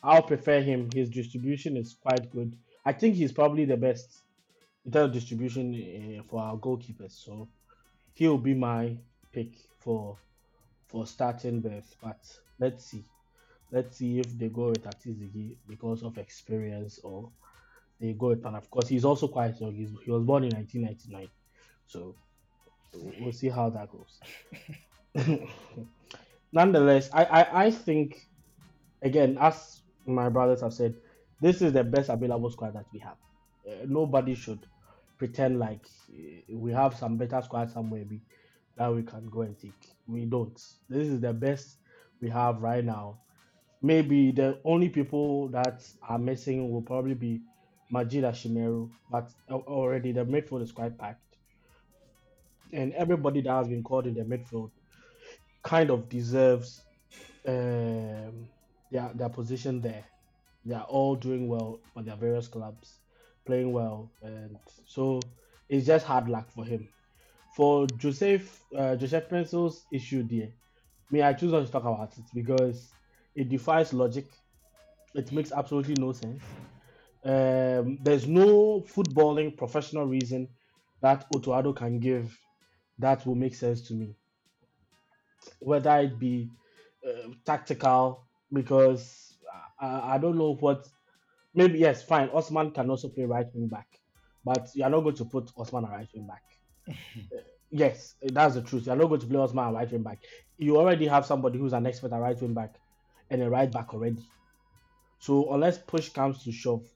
[0.02, 0.88] I'll prefer him.
[0.94, 2.56] His distribution is quite good.
[2.84, 4.22] I think he's probably the best
[4.86, 7.12] in terms of distribution uh, for our goalkeepers.
[7.12, 7.48] So
[8.14, 8.96] he'll be my
[9.30, 10.16] pick for
[10.88, 11.94] for starting Beth.
[12.02, 12.20] But
[12.58, 13.04] let's see.
[13.70, 17.30] Let's see if they go with Ati-Zigi because of experience or
[18.00, 18.54] they go with Pan.
[18.54, 19.74] Of course, he's also quite young.
[19.74, 21.28] He's, he was born in 1999.
[21.86, 22.14] So
[22.94, 24.20] we'll see how that goes.
[26.52, 28.28] Nonetheless, I, I, I think,
[29.02, 30.94] again, as my brothers have said,
[31.40, 33.16] this is the best available squad that we have.
[33.66, 34.66] Uh, nobody should
[35.18, 38.20] pretend like uh, we have some better squad somewhere we,
[38.76, 39.72] that we can go and take.
[40.06, 40.60] We don't.
[40.88, 41.76] This is the best
[42.20, 43.18] we have right now.
[43.82, 47.40] Maybe the only people that are missing will probably be
[47.92, 51.20] Majeed Ashimeru, but already the midfield is quite packed.
[52.72, 54.70] And everybody that has been called in the midfield
[55.62, 56.82] kind of deserves
[57.46, 58.48] um,
[58.92, 60.04] their their position there.
[60.64, 62.98] They are all doing well for their various clubs,
[63.46, 65.20] playing well, and so
[65.68, 66.88] it's just hard luck for him.
[67.56, 70.50] For Joseph uh, Joseph Paintsil's issue there,
[71.10, 72.92] me I choose not to talk about it because
[73.34, 74.26] it defies logic.
[75.14, 76.42] It makes absolutely no sense.
[77.24, 80.48] Um, there's no footballing professional reason
[81.02, 82.36] that Otto Addo can give
[82.98, 84.16] that will make sense to me
[85.60, 86.50] whether it be
[87.06, 89.38] uh, tactical because
[89.80, 90.86] I, I don't know what
[91.54, 93.88] maybe yes fine Osman can also play right wing back
[94.44, 96.42] but you are not going to put Osman at right wing back.
[97.34, 98.86] Uh, yes that's the truth.
[98.86, 100.18] You are not going to play Osman at right wing back.
[100.58, 102.74] You already have somebody who's an expert at right wing back
[103.30, 104.22] and a right back already.
[105.20, 106.86] So unless push comes to shove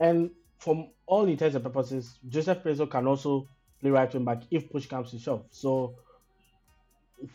[0.00, 3.48] and from all intents and purposes Joseph Paintsil can also
[3.80, 5.46] play right wing back if push comes to shove.
[5.50, 5.96] So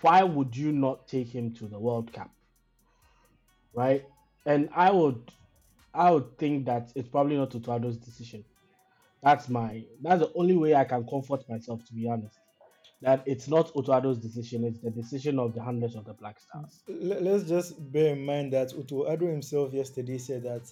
[0.01, 2.31] why would you not take him to the World Cup?
[3.73, 4.05] Right?
[4.45, 5.31] And I would
[5.93, 8.43] I would think that it's probably not Tutuado's decision.
[9.21, 12.37] That's my that's the only way I can comfort myself to be honest.
[13.01, 16.37] That it's not Otto Addo's decision, it's the decision of the handlers of the Black
[16.39, 16.83] Stars.
[16.87, 20.71] Let's just bear in mind that Otto Addo himself yesterday said that,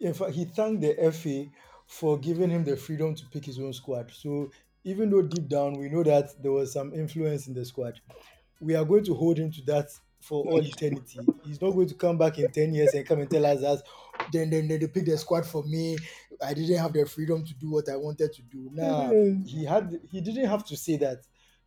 [0.00, 1.46] in fact, he thanked the FA
[1.86, 4.10] for giving him the freedom to pick his own squad.
[4.12, 4.50] So
[4.82, 8.00] even though deep down we know that there was some influence in the squad,
[8.60, 11.28] we are going to hold him to that for all eternity.
[11.42, 13.82] He's not going to come back in 10 years and come and tell us that
[14.32, 15.96] then, then, then they picked the squad for me.
[16.42, 18.70] I didn't have the freedom to do what I wanted to do.
[18.72, 19.12] Nah,
[19.46, 21.18] he had he didn't have to say that.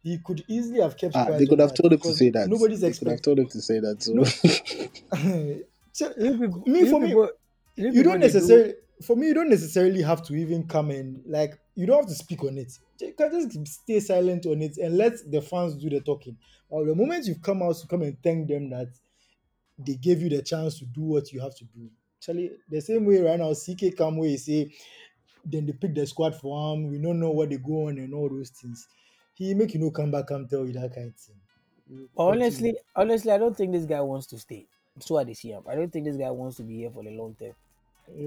[0.02, 2.50] He could easily have kept Ah, they could have told him to say that.
[2.50, 3.24] Nobody's they could have expecting.
[3.24, 4.04] told him to say that.
[4.04, 4.14] So
[5.94, 7.30] So, You Me, you for me, people,
[7.76, 10.92] you you don't dey do- necessarily for me you don't necessarily have to even come
[10.92, 14.62] and like you don't have to speak on it you can just stay silent on
[14.62, 16.38] it and let the fans do the talking
[16.70, 18.88] or the moment you've come out to come and thank them that
[19.78, 23.06] they gave you the chance to do what you have to do actually the same
[23.06, 24.74] way right now ck come where he say
[25.46, 28.14] then they pick the squad for him we don't know what they go on and
[28.14, 28.88] all those things
[29.34, 31.36] he make you know come back come tell you that kind of thing
[32.18, 34.68] honestly, honestly, I don't think this guy wants to stay.
[35.00, 35.64] So I see him.
[35.68, 37.54] I don't think this guy wants to be here for the long term.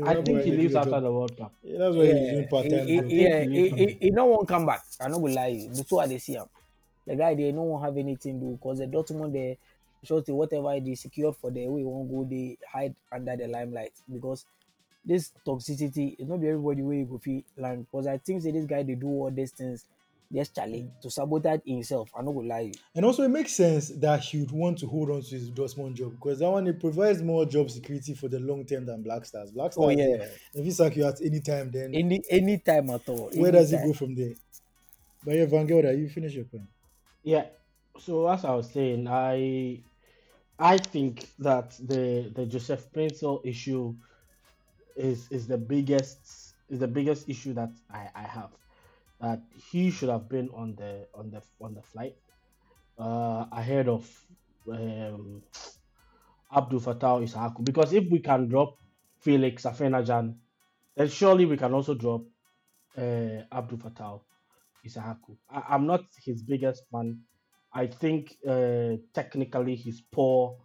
[0.05, 1.53] I think he leaves after the World Cup.
[1.63, 2.89] Yeah, that's why he's doing part he, time.
[3.09, 4.83] yeah, he he, don't want come back.
[5.01, 5.69] I not gonna lie you.
[5.69, 6.47] That's why they see him.
[7.07, 9.59] The guy they don't have anything to do because the Dortmund they
[10.03, 14.47] shorty whatever they secured for the way won't go they hide under the limelight because
[15.05, 18.51] this toxicity is not be everybody where you go feel land because I think say
[18.51, 19.85] this guy they do all these things
[20.33, 22.11] just challenge to sabotage himself.
[22.17, 22.73] I'm not gonna lie you.
[22.95, 25.95] And also, it makes sense that he would want to hold on to his Dortmund
[25.95, 29.25] job because that one it provides more job security for the long term than Black
[29.25, 29.51] Stars.
[29.51, 32.59] Black oh, Stars, Oh yeah, if he sack you at any time, then any any
[32.59, 33.31] time at all.
[33.35, 33.93] where does he anytime.
[33.93, 34.35] go from there?
[35.25, 36.69] But yeah, Van Gelder, you finish your point.
[37.23, 37.47] Yeah.
[37.99, 39.83] So as I was saying, I
[40.59, 43.95] I think that the the Joseph Paintsil issue
[44.97, 48.51] is is the biggest is the biggest issue that I, I have.
[49.21, 52.17] That he should have been on the on the on the flight
[52.99, 54.07] uh, ahead of
[54.71, 55.43] um,
[56.55, 57.65] Abdul Fatawu Issahaku.
[57.65, 58.77] Because if we can drop
[59.21, 60.35] Felix Afena-Gyan,
[60.97, 62.23] then surely we can also drop
[62.97, 64.21] uh, Abdul Fatawu
[64.87, 65.37] Issahaku.
[65.51, 67.21] I, I'm not his biggest fan.
[67.73, 70.59] I think uh, technically he's poor.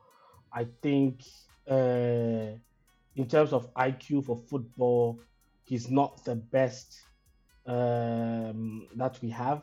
[0.53, 1.21] I think
[1.69, 2.55] uh,
[3.15, 5.19] in terms of IQ for football,
[5.63, 7.01] he's not the best
[7.71, 9.61] um, that we have,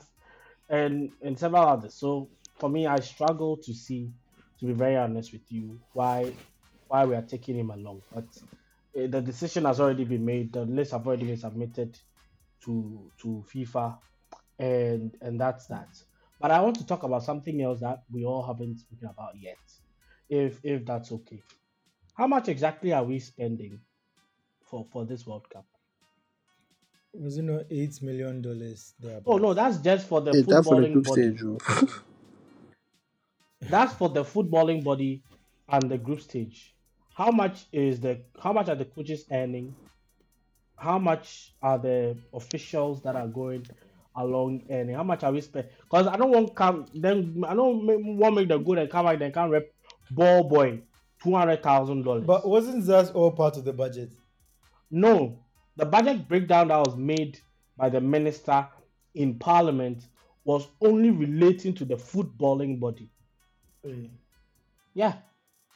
[0.69, 1.97] and and several others.
[1.99, 4.13] So for me, I struggle to see,
[4.61, 6.39] to be very honest with you, why
[6.89, 8.03] why we are taking him along.
[8.13, 8.29] But
[8.99, 10.53] uh, the decision has already been made.
[10.53, 11.99] The list have already been submitted
[12.65, 13.99] to to FIFA,
[14.59, 15.89] and and that's that.
[16.41, 19.59] But I want to talk about something else that we all haven't spoken about yet,
[20.29, 21.43] if if that's okay.
[22.15, 23.81] How much exactly are we spending
[24.71, 25.67] for for this World Cup?
[27.15, 29.23] Was it not eight million dollars there?
[29.27, 31.09] Oh no, that's just for the Hey, that for the footballing group body.
[31.09, 31.59] stage, oh.
[33.63, 35.25] That's for the footballing body
[35.69, 36.75] and the group stage.
[37.15, 39.77] How much is the how much are the coaches earning?
[40.77, 43.69] How much are the officials that are going
[44.17, 44.95] along earning?
[44.97, 45.73] How much are we spending?
[45.91, 49.07] Because I don't want come then I don't make, want make the good and come
[49.07, 49.69] back then can't rep
[50.11, 50.83] ball boy
[51.23, 52.25] two hundred thousand dollars.
[52.25, 54.15] But wasn't that all part of the budget?
[54.91, 55.45] No,
[55.79, 57.41] the budget breakdown that was made
[57.79, 58.69] by the minister
[59.15, 60.09] in parliament
[60.45, 63.11] was only relating to the footballing body.
[63.87, 64.09] Eh,
[64.95, 65.15] Yeah,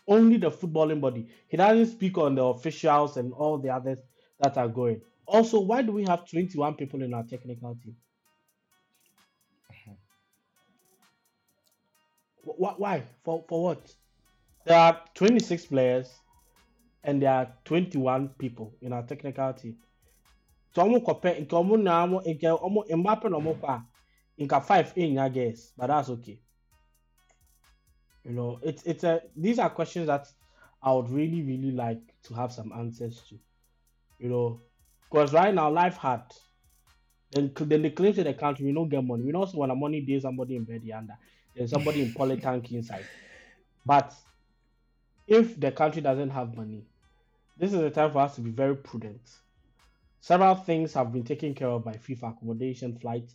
[0.08, 1.28] only the footballing body.
[1.48, 4.00] He doesn't speak on the officials and all the others
[4.40, 5.02] that are going.
[5.26, 7.96] Also, why do we have 21 people in our technical team?
[12.44, 13.04] Wh- wh- Why?
[13.24, 13.94] For, for what?
[14.66, 16.22] There are 26 players
[17.04, 19.78] and there are 21 people in our technical team.
[20.74, 23.78] So ọmụ kọpẹ nke ọmụ na ọmụ nke ọmụ Mbappe na ọmụ kọ a
[24.42, 26.38] nka five enya guess but that's okay.
[28.24, 30.24] You know, it's it's a these are questions that
[30.82, 33.34] I would really really like to have some answers to.
[34.18, 34.60] You know,
[35.10, 36.22] because right now life hard.
[37.32, 39.24] Then then they claim to the country we don't get money.
[39.24, 41.14] We also want a money day somebody in bed under.
[41.54, 43.06] There's somebody in polytank inside.
[43.84, 44.14] But
[45.26, 46.86] if the country doesn't have money,
[47.58, 49.20] this is the time for us to be very prudent.
[50.22, 53.34] Several things have been taken care of by FIFA accommodation, flight,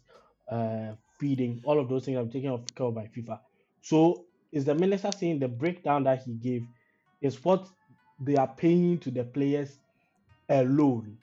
[0.50, 3.41] uh, feeding, all of those things have been taken care of by FIFA.
[3.82, 6.67] So, is the minister saying the breakdown that he gave
[7.21, 7.69] is what
[8.19, 9.80] they are paying to the players
[10.50, 11.19] alone?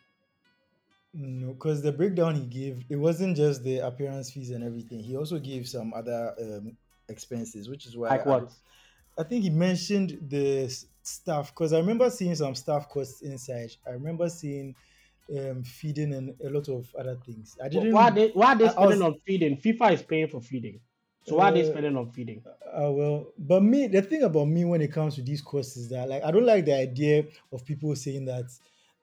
[1.13, 5.01] No, because the breakdown he gave, it wasn't just the appearance fees and everything.
[5.01, 6.77] He also gave some other um,
[7.09, 8.55] expenses, which is why Like I, what?
[9.19, 10.69] I think he mentioned the
[11.03, 13.71] staff because I remember seeing some staff costs inside.
[13.87, 14.77] I remember seeing
[15.31, 17.57] um, feeding and a lot of other things.
[17.63, 17.93] I didn't.
[17.93, 19.57] Why are they why are they spending was- on feeding?
[19.57, 20.81] FIFA is paying for feeding.
[21.23, 22.45] So why are they Uh, spending on feeding?
[22.45, 25.89] Uh, well, but me, the thing about me when it comes to these costs is
[25.89, 28.45] that like I don't like the idea of people saying that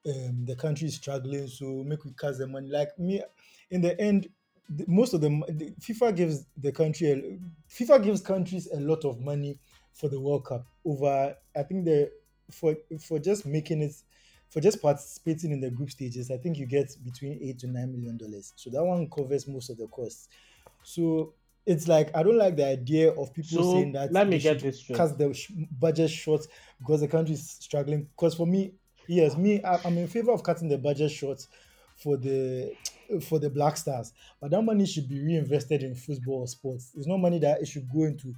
[0.06, 2.70] um, the country is struggling, so make we cut the money.
[2.70, 3.24] Like me,
[3.70, 4.28] in the end,
[4.70, 9.06] the, most of the, the FIFA gives the country, a, FIFA gives countries a lot
[9.06, 9.58] of money
[9.94, 10.66] for the World Cup.
[10.86, 12.12] Over, I think the
[12.52, 13.94] for for just making it,
[14.52, 17.92] for just participating in the group stages, I think you get between eight to nine
[17.92, 18.54] million dollars.
[18.56, 20.30] So that one covers most of the costs.
[20.84, 21.34] So
[21.66, 24.40] it's like I don't like the idea of people So saying that let me they
[24.40, 24.98] get this straight.
[24.98, 26.46] cut the sh- budget short
[26.80, 28.04] because the country is struggling.
[28.06, 28.74] Because for me,
[29.08, 31.46] yes, me, I, I'm in favor of cutting the budget short
[31.96, 32.76] for the
[33.28, 36.94] for the Black Stars, but that money should be reinvested in football or sports.
[36.96, 38.34] It's not money that it should go into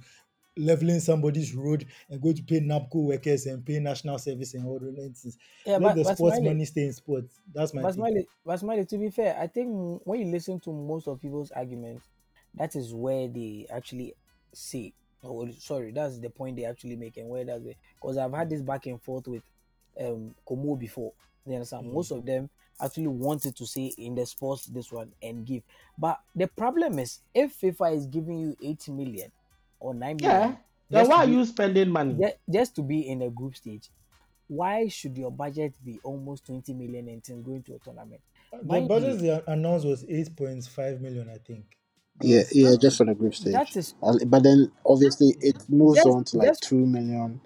[0.56, 4.78] leveling somebody's road and going to pay NABCO workers and pay national service and all
[4.78, 5.38] those things.
[5.66, 7.40] Yeah, Let but, the sports money stay in sports.
[7.52, 7.96] That's my but thing.
[7.96, 11.50] Smiley, but Smiley, to be fair, I think when you listen to most of people's
[11.50, 12.06] arguments,
[12.54, 14.14] that is where they actually
[14.52, 14.92] say,
[15.24, 17.64] oh, sorry, that's the point they actually make, and where that's
[18.00, 19.42] because I've had this back and forth with
[20.00, 21.12] um Komo before.
[21.46, 21.86] You understand?
[21.86, 21.92] Mhm.
[21.94, 22.48] Most of them
[22.80, 25.62] actually wanted to say in the sports this one and give,
[25.98, 29.32] but the problem is if FIFA is giving you 80 million
[29.84, 30.56] or 9 million, Yeah.
[30.90, 32.14] Then why to are be- you spending money?
[32.14, 33.90] ju- just to be in a group stage,
[34.48, 38.20] why should your budget be almost 20 million and things going to a tournament?
[38.52, 41.64] The budget they announced was 8.5 million, I think.
[42.22, 43.52] Yeah, yeah, just for the group stage.
[43.54, 47.40] That is Uh, But then obviously it moves Just- on to like just- two million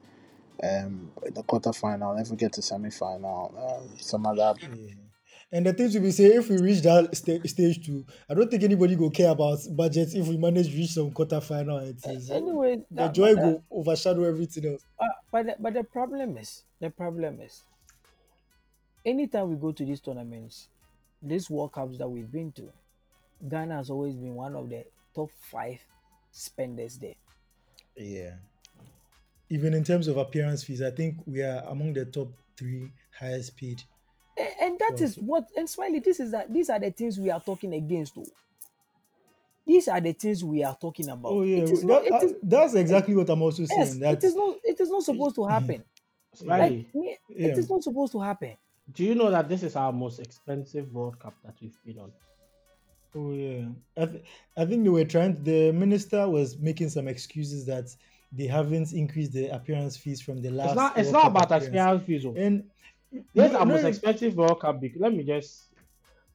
[0.62, 2.20] um in the quarterfinal.
[2.20, 4.68] If we get to semi final, uh, some other Yeah.
[5.50, 8.50] And the things we be say, if we reach that sta- stage two, I don't
[8.50, 11.78] think anybody go care about budgets if we manage to reach some quarter final.
[11.78, 12.76] It is anyway.
[12.90, 14.84] the That, joy but, go overshadow everything else.
[15.00, 17.62] uh, but the, but the problem is the problem is
[19.06, 20.68] anytime we go to these tournaments,
[21.22, 22.70] these World Cups that we've been to,
[23.48, 24.84] Ghana has always been one of the
[25.14, 25.80] top five
[26.30, 27.14] spenders there.
[27.96, 28.34] Yeah.
[29.48, 33.56] Even in terms of appearance fees, I think we are among the top three highest
[33.56, 33.82] paid.
[34.58, 35.04] A- And that Sure.
[35.06, 38.14] is what and Smiley, this is that these are the things we are talking against.
[38.14, 38.24] Though.
[39.66, 41.30] These are the things we are talking about.
[41.32, 43.64] Oh yeah, It is that- not, it that- is, uh, that's exactly what I'm also
[43.64, 43.80] saying.
[43.80, 45.50] yes, it that is not it is not supposed to mm-hmm.
[45.52, 45.84] happen.
[46.34, 47.48] Smiley, Like me, Yeah.
[47.48, 48.56] it is not supposed to happen.
[48.94, 52.12] do you know that this is our most expensive World Cup that we've been on?
[53.14, 53.66] Oh yeah,
[53.96, 54.24] I, th-
[54.56, 55.42] I think they were trying.
[55.42, 57.94] The minister was making some excuses that
[58.32, 60.76] they haven't increased the appearance fees from the It's last.
[60.76, 60.98] not.
[60.98, 61.64] It's not about appearance.
[61.64, 62.26] experience fees.
[62.26, 62.34] oh.
[62.36, 62.64] And
[63.10, 64.80] This no, is our no, most expensive World Cup.
[64.80, 65.64] bec- Let me just.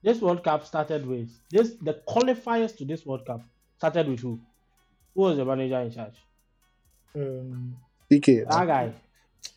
[0.02, 1.76] This World Cup started with this.
[1.82, 3.42] The qualifiers to this World Cup
[3.78, 4.40] started with who?
[5.16, 6.16] Who was the manager in charge?
[7.16, 7.76] um,
[8.12, 8.48] DK.
[8.48, 8.94] That guy.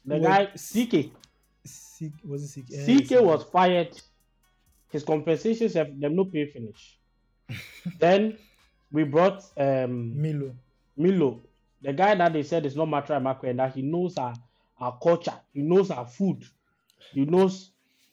[0.05, 1.13] The guy CK.
[1.65, 3.07] C, was it CK?
[3.07, 4.01] CK was fired.
[4.91, 6.99] His compensations have them no pay finish.
[7.99, 8.39] then
[8.93, 10.55] we brought um Milo.
[10.97, 11.43] Milo,
[11.83, 14.35] the guy that they said is not Matra Makwe, and that he knows our,
[14.81, 16.45] our culture, he knows our food,
[17.13, 17.71] he knows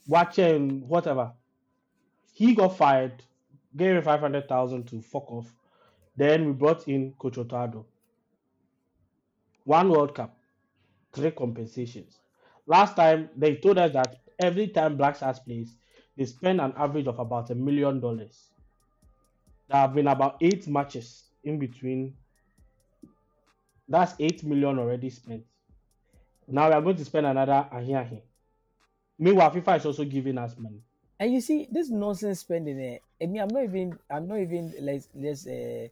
[0.08, 1.32] watching um, whatever.
[2.34, 3.24] He got fired,
[3.76, 5.54] gave him 500,000 to fuck off.
[6.16, 7.86] Then we brought in Coach Otto Addo.
[9.66, 10.38] One World Cup,
[11.14, 12.20] three compensations.
[12.66, 15.76] Last time, they told us that every time Black Stars plays,
[16.18, 18.50] they spend an average of about a million dollars.
[19.70, 22.14] There have been about eight matches in between
[23.88, 25.44] that's 8 million already spent.
[26.48, 28.24] Now we are going to spend another ahi ahi.
[29.18, 30.82] Meanwhile, FIFA is also giving us money.
[31.20, 34.74] And you see, this nonsense spending, eh, I mean, I'm not even, I'm not even,
[34.82, 35.88] let's, let's uh,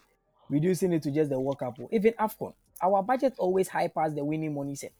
[0.49, 1.75] reducing it to just the World Cup.
[1.79, 1.87] oh.
[1.91, 4.93] Even AFCON, our budget always high past the winning money set.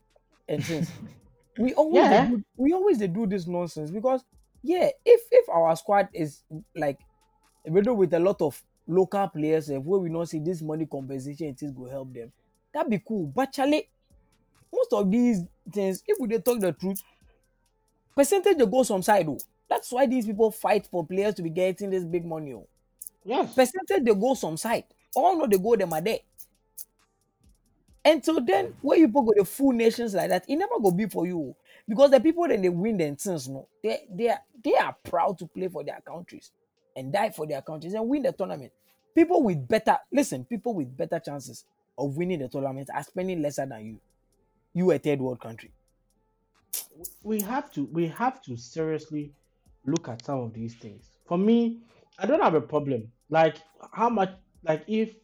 [0.47, 0.93] And since
[1.57, 2.27] we always, Yeah.
[2.27, 4.23] do, we always do this nonsense because,
[4.63, 6.43] yeah, if if our squad is
[6.75, 6.99] like,
[7.65, 11.47] riddled with a lot of local players, eh, where we not see this money compensation,
[11.47, 12.31] it is go help them.
[12.73, 13.27] That'd be cool.
[13.27, 13.89] But Charlie,
[14.73, 17.01] most of these things, if we dey talk the truth,
[18.15, 19.27] percentage dey go some side.
[19.27, 19.37] Oh.
[19.69, 22.53] That's why these people fight for players to be getting this big money.
[22.53, 22.67] Oh.
[23.23, 23.53] Yes.
[23.53, 24.85] Percentage they go some side.
[25.15, 26.19] All know they go them are there.
[28.03, 30.91] And so then when you people go the full nations like that, it never go
[30.91, 31.39] be for you.
[31.39, 31.55] oh.
[31.87, 35.37] Because the people then they win them things, no, they they are they are proud
[35.39, 36.51] to play for their countries
[36.95, 38.71] and die for their countries and win the tournament.
[39.15, 41.65] People with better listen, people with better chances
[41.97, 43.99] of winning the tournament are spending lesser than you.
[44.73, 45.71] You a third world country.
[47.23, 49.33] We have to we have to seriously
[49.85, 51.11] look at some of these things.
[51.27, 51.81] For me,
[52.19, 53.11] I don't have a problem.
[53.29, 53.57] Like
[53.93, 54.31] how much
[54.63, 55.15] like if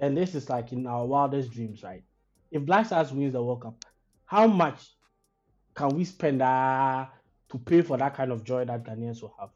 [0.00, 2.04] and this is like in our wildest dreams, right?
[2.50, 3.84] If Black Stars wins the World Cup,
[4.24, 4.92] how much
[5.74, 7.06] can we spend uh,
[7.50, 9.50] to pay for that kind of joy that Ghanaians will have?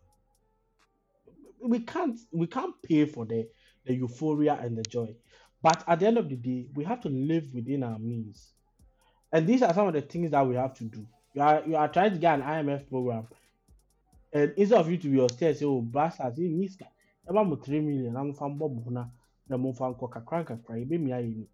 [1.62, 3.46] We can't we can't pay for the,
[3.85, 5.14] the euphoria and the joy.
[5.62, 8.53] But at the end of the day, we have to live within our means.
[9.33, 11.07] And these are some of the things that we have to do.
[11.35, 13.29] You are you are trying to get an IMF program,
[14.33, 16.88] and instead of you to be upstairs, say, "Oh, bastards, you sky."
[17.29, 19.09] Ever mo three million, I'm from Bob Huna,
[19.49, 21.47] na mo fan ko kakra kakra, ebe mi ayi ni.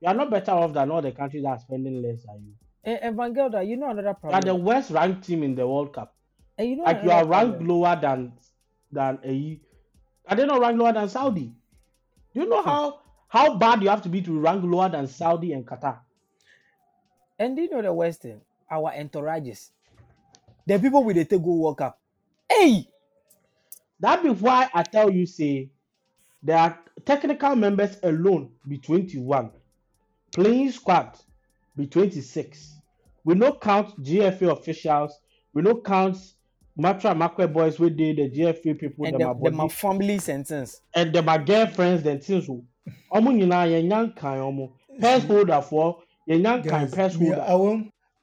[0.00, 2.54] You are not better off than all the countries that are spending less than you.
[2.84, 4.30] And, Van Gelder, you know another problem.
[4.32, 6.14] You are the worst ranked team in the World Cup.
[6.58, 7.68] and you know Like you are ranked problem.
[7.68, 8.32] lower than
[8.92, 9.60] than a.
[10.28, 11.52] Are they not ranked lower than Saudi?
[12.34, 12.68] Do you know hmm.
[12.68, 15.98] how how bad you have to be to rank lower than Saudi and Qatar?
[17.38, 18.40] And do you know the worst thing?
[18.70, 19.70] Our entourages.
[20.66, 21.98] The people with the take go World Cup.
[22.50, 22.88] Hey!
[24.00, 25.70] That be why I tell you, say,
[26.42, 29.50] there are technical members alone be 21.
[30.34, 31.16] Playing squad
[31.76, 32.74] be 26.
[33.24, 35.18] We no count GFA officials.
[35.52, 36.16] We no count
[36.78, 40.80] Matra Makwe boys we did the GFA people, And them the, are my family sentence.
[40.94, 42.46] and them are girlfriends, then things.
[42.46, 42.64] who-
[43.12, 44.72] Omo nyinaa yɛn nyankan omo.
[45.00, 47.42] Purse holder for nyankan Guys, purse me, holder.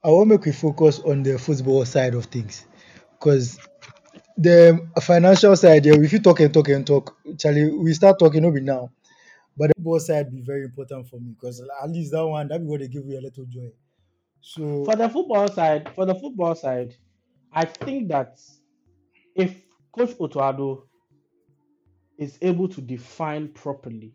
[0.03, 2.65] I want make we focus on the football side of things,
[3.13, 3.59] because
[4.37, 8.41] the financial side, yeah, if you talk and talk and talk, Charlie, we start talking
[8.41, 8.91] maybe now.
[9.55, 12.59] But the football side be very important for me because at least that one that
[12.59, 13.69] be what they give you a little joy.
[14.41, 16.95] So for the football side, for the football side,
[17.53, 18.39] I think that
[19.35, 19.55] if
[19.91, 20.83] Coach Otto Addo
[22.17, 24.13] is able to define properly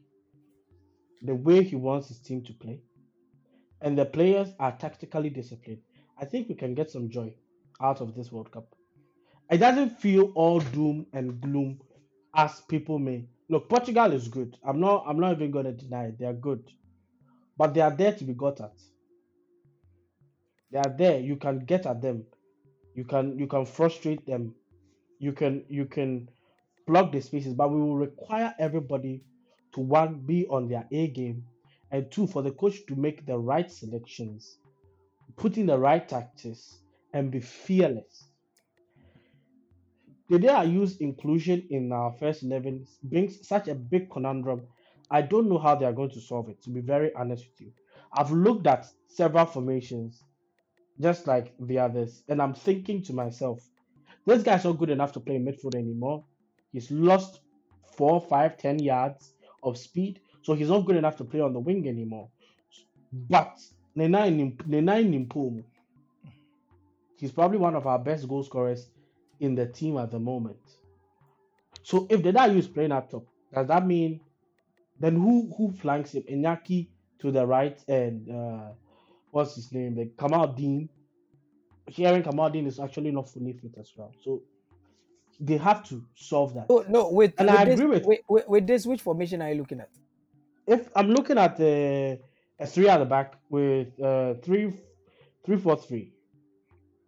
[1.22, 2.81] the way he wants his team to play,
[3.83, 5.81] and the players are tactically disciplined,
[6.19, 7.35] I think we can get some joy
[7.81, 8.75] out of this World Cup.
[9.51, 11.81] It doesn't feel all doom and gloom
[12.35, 13.27] as people may.
[13.48, 14.57] Look, Portugal is good.
[14.67, 15.05] I'm not.
[15.07, 16.19] I'm not even to deny it.
[16.19, 16.69] They are good,
[17.57, 18.73] but they are there to be got at.
[20.73, 21.21] They are there.
[21.21, 22.25] You can get at them.
[22.94, 23.38] You can.
[23.38, 24.55] You can frustrate them.
[25.21, 25.65] You can.
[25.69, 26.29] You can
[26.88, 29.23] block the spaces, but we will require everybody
[29.75, 31.44] to one be on their A game,
[31.91, 34.59] and two for the coach to make the right selections,
[35.37, 36.81] put in the right tactics,
[37.13, 38.29] and be fearless.
[40.29, 44.67] Dede Ayew's inclusion in our first 11 brings such a big conundrum.
[45.11, 47.61] I don't know how they are going to solve it, to be very honest with
[47.61, 47.73] you.
[48.13, 50.25] I've looked at several formations,
[51.01, 53.63] just like the others, and I'm thinking to myself,
[54.27, 56.25] this guy's not good enough to play midfield anymore.
[56.73, 57.41] He's lost
[57.97, 59.33] four, five, ten yards
[59.63, 60.21] of speed.
[60.47, 62.29] So he's not good enough to play on the wing anymore.
[63.13, 63.59] But
[63.97, 65.65] Nena Nimpomu,
[67.19, 68.87] he's probably one of our best goal scorers
[69.40, 70.61] in the team at the moment.
[71.83, 74.21] So if Dede Ayew is playing up top, does that mean
[75.01, 76.23] then who who flanks him?
[76.31, 76.87] Iñaki
[77.19, 78.69] to the right and uh,
[79.33, 79.97] what's his name?
[79.97, 80.88] The Kamaldeen.
[81.88, 84.13] Hearing Kamaldeen is actually not fully fit as well.
[84.23, 84.42] So
[85.40, 86.69] they have to solve that.
[86.71, 89.51] No, no, with, And with I agree with- with, with, with this, which formation are
[89.53, 89.90] you looking at?
[90.67, 92.19] If I'm looking at the
[92.58, 94.73] a three at the back with uh three
[95.44, 96.12] three four three.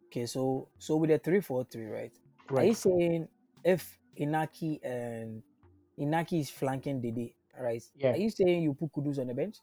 [0.06, 2.12] Okay, so so with the three four three, right?
[2.50, 3.28] Are you saying
[3.64, 5.42] if Inaki and
[5.98, 7.82] Inaki is flanking Dede, right?
[7.96, 8.12] Yeah.
[8.12, 9.56] Are you saying you put Kudus on the bench?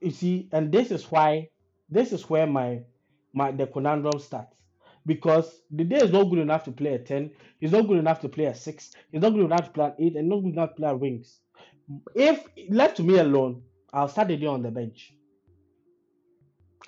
[0.00, 1.50] You see, and this is why
[1.88, 2.82] this is where my
[3.32, 4.54] my the conundrum starts.
[5.04, 7.30] Because Dede is not good enough to play a 10,
[7.60, 9.94] he's not good enough to play a 6, he's not good enough to play an
[9.98, 11.38] 8, and not good enough to play a wings.
[12.14, 13.62] If left to me alone,
[13.92, 15.14] I'll start Dede on the bench.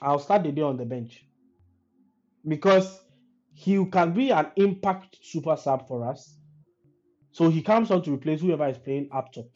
[0.01, 1.25] I'll start Dede on the bench.
[2.47, 3.01] Because
[3.55, 6.37] he can be an impact super sub for us.
[7.33, 9.47] So he comes on to replace whoever is playing up top.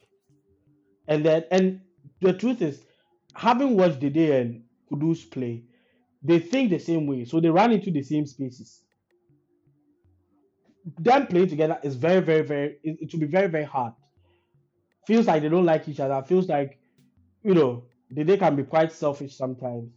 [1.07, 1.81] And then and
[2.21, 2.81] the truth is,
[3.33, 5.63] having watched Dede and Kudus play,
[6.21, 8.83] they think the same way, so they run into the same spaces.
[10.99, 12.77] Them playing together is very, very, very.
[12.83, 13.93] It, it will be very, very hard.
[15.05, 16.21] Feels like they don't like each other.
[16.23, 16.79] Feels like,
[17.43, 17.83] you know,
[18.13, 19.91] Dede can be quite selfish sometimes.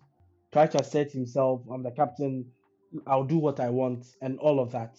[0.53, 1.63] Try to assert himself.
[1.71, 2.47] I'm the captain.
[3.07, 4.97] I'll do what I want, and all of that.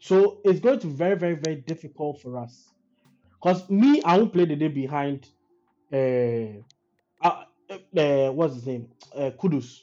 [0.00, 2.70] So it's going to be very, very, very difficult for us.
[3.42, 5.28] Cause me, I won't play Dede behind.
[5.92, 6.62] Uh,
[7.22, 7.44] uh,
[7.96, 8.88] uh, what's his name?
[9.14, 9.80] Uh, Kudus.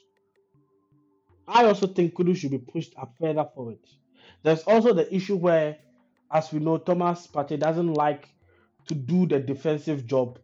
[1.46, 3.78] I also think Kudus should be pushed up further forward.
[4.42, 5.78] There's also the issue where,
[6.30, 8.28] as we know, Thomas Partey doesn't like
[8.88, 10.38] to do the defensive job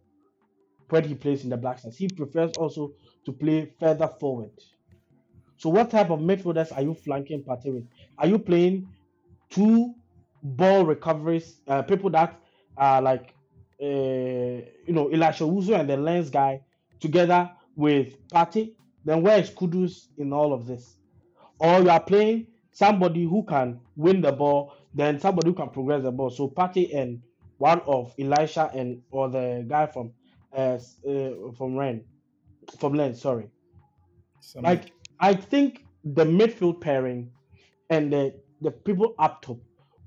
[0.91, 1.97] when he plays in the Black Stars.
[1.97, 2.93] He prefers also
[3.25, 4.51] to play further forward.
[5.57, 7.85] So, what type of midfielders are you flanking Partey with?
[8.19, 8.89] Are you playing
[9.51, 9.95] two
[10.43, 12.39] ball recoveries, uh, people that
[12.77, 13.35] are like,
[13.83, 16.61] uh, you know, Elisha Owusu and the lens guy
[17.01, 18.75] together with Partey?
[19.05, 20.97] Then where is Kudus in all of this?
[21.59, 26.03] Or you are playing somebody who can win the ball, then somebody who can progress
[26.03, 26.31] the ball.
[26.31, 27.23] So Partey and
[27.69, 30.12] one of Elisha and or the guy from
[30.57, 32.05] uh, uh from Ren
[32.81, 33.49] from Lens, sorry.
[34.41, 37.33] Some- Like I think the midfield pairing
[37.91, 39.61] and the the people up top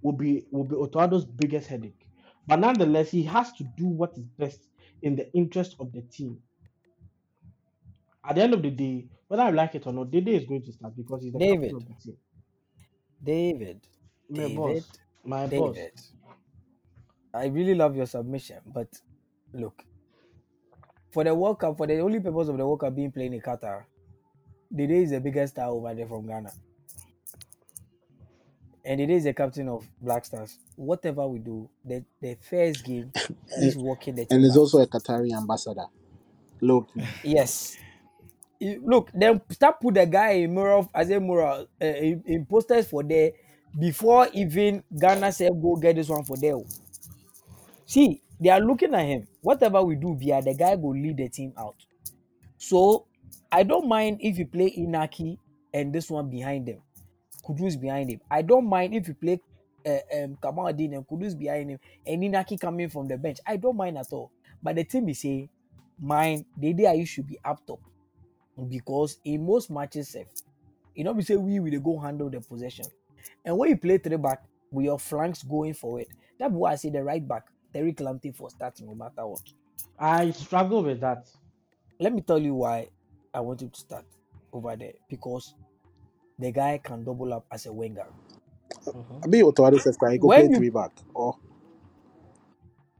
[0.03, 2.07] will be will be Otto Addo's biggest headache.
[2.47, 4.61] But nonetheless, he has to do what is best
[5.03, 6.39] in the interest of the team.
[8.27, 10.63] At the end of the day, whether I like it or not, Dede is going
[10.63, 11.51] to start because he's the David.
[11.51, 12.17] captain of the team.
[13.23, 13.81] David,
[14.29, 14.91] My David, boss,
[15.25, 15.89] my boss.
[17.33, 18.87] I really love your submission, but
[19.53, 19.83] look,
[21.11, 23.41] for the World Cup, for the only purpose of the World Cup being played in
[23.41, 23.85] Qatar,
[24.73, 26.51] Dede is the biggest star over there from Ghana.
[28.85, 30.59] And Dede is the captain of Black Stars.
[30.75, 33.11] Whatever we do, the, the first game,
[33.61, 35.85] is working the And he's also a Qatari ambassador.
[36.61, 36.89] Look,
[37.23, 37.77] Yes.
[38.59, 42.45] You- Look, then start put the guy in mural as a mural uh, in, in
[42.45, 43.31] posters for there
[43.77, 46.55] before even Ghana said go get this one for there.
[47.87, 49.27] See, they are looking at him.
[49.41, 51.75] Whatever we do, via the guy will lead the team out.
[52.57, 53.07] So
[53.51, 55.37] I don't mind if you play Inaki
[55.73, 56.81] and this one behind them,
[57.47, 58.19] Kudus behind him.
[58.29, 59.39] I don't mind if you play
[59.85, 63.37] uh, um, Kamaldeen and Kudus behind him and Inaki coming from the bench.
[63.47, 64.31] I don't mind at all.
[64.61, 65.49] But the team is saying,
[65.97, 67.79] mind, the idea you should be up top
[68.69, 70.15] because in most matches,
[70.93, 72.85] you know, we say we will go handle the possession.
[73.45, 76.07] And when you play three back with your flanks going forward,
[76.37, 77.43] that's why I say the right back,
[77.77, 79.41] Tariq Lamptey for starting no matter what.
[79.99, 81.27] I struggle with that.
[81.99, 82.87] Let me tell you why
[83.33, 84.05] I want him to start
[84.51, 85.53] over there because
[86.39, 88.07] the guy can double up as a winger.
[88.85, 89.23] Mhm.
[89.25, 90.91] I be Otto Addo says he go When play you- three back.
[91.13, 91.35] Or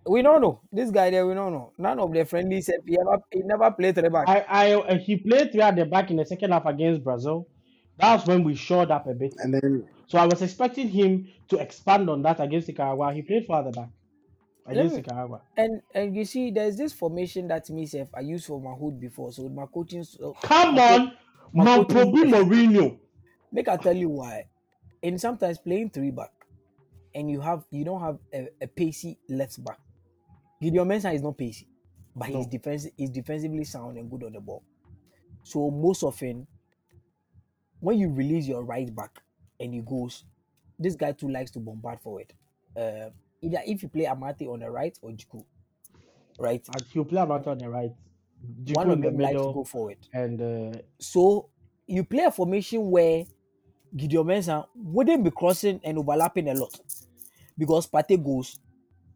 [0.06, 1.28] We don't know this guy there.
[1.28, 1.74] We don't know.
[1.78, 4.28] None of the friendly said he ever he never played three back.
[4.30, 7.46] I, I, uh, he played three at the back in the second half against Brazil.
[7.98, 9.36] That's when we showed up a bit.
[9.40, 13.14] and then So I was expecting him to expand on that against the Nicaragua.
[13.14, 13.76] He played far at
[14.68, 15.42] the back against me- Nicaragua.
[15.58, 19.00] And and you see, there's this formation that me self I used for my hood
[19.00, 19.32] before.
[19.32, 21.18] So my coaching, so Come my co- on,
[21.54, 23.00] my coaching- Mampobi Mourinho.
[23.52, 24.48] make I tell you why.
[25.04, 26.32] And sometimes playing three back,
[27.16, 29.80] and you have you don't have a, a pacey left back.
[30.62, 31.68] Gideon Mensah is not pacey,
[32.16, 32.52] but he's No.
[32.52, 34.64] defensive he's defensively sound and good on the ball.
[35.44, 36.48] So most often,
[37.80, 39.22] when you release your right back
[39.60, 40.26] and he goes,
[40.80, 42.34] this guy too likes to bombard forward.
[42.76, 43.10] Uh,
[43.42, 45.44] either if you play Amartey on the right or Djiku,
[46.40, 46.64] right?
[46.74, 47.92] And he'll play Amartey on the right,
[48.64, 49.98] Djiku One of the them likes to go forward.
[50.14, 51.50] and uh, So
[51.88, 53.26] you play a formation where
[53.96, 56.78] Gideon Mensah wouldn't be crossing and overlapping a lot
[57.58, 58.60] because Partey goes.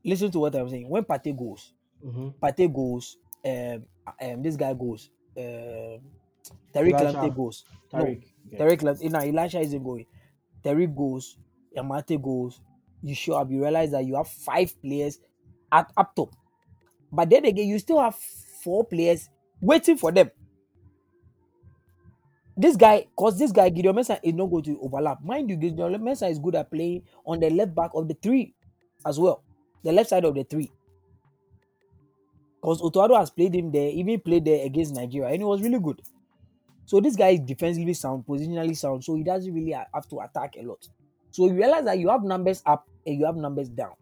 [0.03, 0.89] Listen to what I'm saying.
[0.89, 2.33] When Partey goes, mhm.
[2.41, 3.83] Partey goes, um,
[4.19, 5.99] um, this guy goes, um,
[6.73, 6.93] Tariq.
[6.93, 7.65] Lamptey goes.
[7.93, 8.23] No, Tariq.
[8.49, 8.59] yeah.
[8.59, 10.05] Tariq Lamptey, no, Elisha isn't going.
[10.63, 11.37] Tariq goes,
[11.77, 12.59] Yamate goes.
[13.03, 15.19] You show up, you realize that you have five players
[15.71, 16.35] at up top.
[17.11, 18.15] But then again, you still have
[18.63, 19.29] four players
[19.59, 20.29] waiting for them.
[22.55, 25.23] This guy, because this guy, Gideon Mensah, is not going to overlap.
[25.23, 28.53] Mind you, Gideon Mensah is good at playing on the left back of the three
[29.05, 29.43] as well.
[29.83, 30.71] The left side of the three.
[32.61, 35.63] Because Otto Addo has played him there, even played there against Nigeria, and it was
[35.63, 36.01] really good.
[36.85, 40.55] So this guy is defensively sound, positionally sound, so he doesn't really have to attack
[40.59, 40.87] a lot.
[41.31, 43.93] So you realize that you have numbers up and you have numbers down.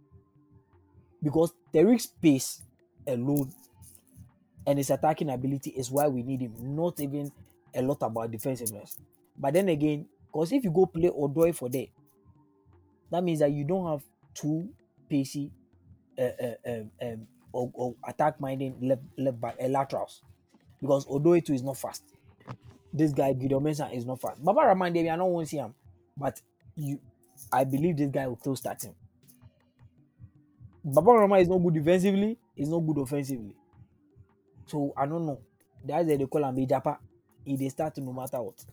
[1.22, 2.62] Because Tariq's pace
[3.08, 3.52] alone
[4.66, 7.32] and his attacking ability is why we need him, not even
[7.76, 8.98] a lot about defensiveness.
[9.38, 11.88] But then again, because if you go play Odoi for there,
[13.12, 14.70] that means that you don't have two
[15.10, 15.52] pacey
[16.18, 20.22] uh, uh, um, um, or, or attack minding left left back uh, laterals
[20.82, 22.04] because Odoi too is not fast.
[22.94, 24.44] This guy Gideon Mensah is not fast.
[24.44, 25.74] Baba Rahman Devi, I don't want to see him,
[26.18, 26.42] but
[26.76, 27.00] you,
[27.52, 28.96] I believe this guy will still start him.
[30.84, 32.38] Baba Rahman is not good defensively.
[32.56, 33.56] He's not good offensively.
[34.66, 35.40] So I don't know.
[35.84, 36.98] That's why they call him Ejapa.
[37.46, 38.64] He they start no matter what.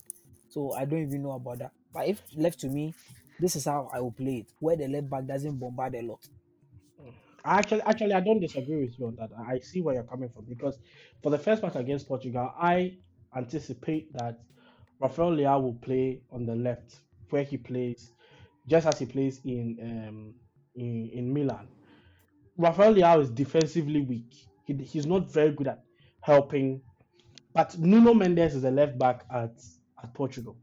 [0.49, 1.73] So I don't even know about that.
[1.93, 2.95] But if left to me,
[3.41, 4.53] this is how I will play it.
[4.61, 6.21] Where the left back doesn't bombard a lot.
[7.45, 9.31] Actually, actually, I don't disagree with you on that.
[9.39, 10.79] I I see where you're coming from because
[11.23, 12.97] for the first match against Portugal, I
[13.37, 14.41] anticipate that
[15.01, 16.97] Rafael Leao will play on the left
[17.31, 18.13] where he plays,
[18.69, 20.35] just as he plays in um
[20.75, 21.69] in, in Milan.
[22.57, 24.35] Rafael Leao is defensively weak.
[24.65, 25.85] He, he's not very good at
[26.21, 26.83] helping,
[27.55, 29.53] but Nuno Mendes is a left back at
[30.03, 30.57] at Portugal.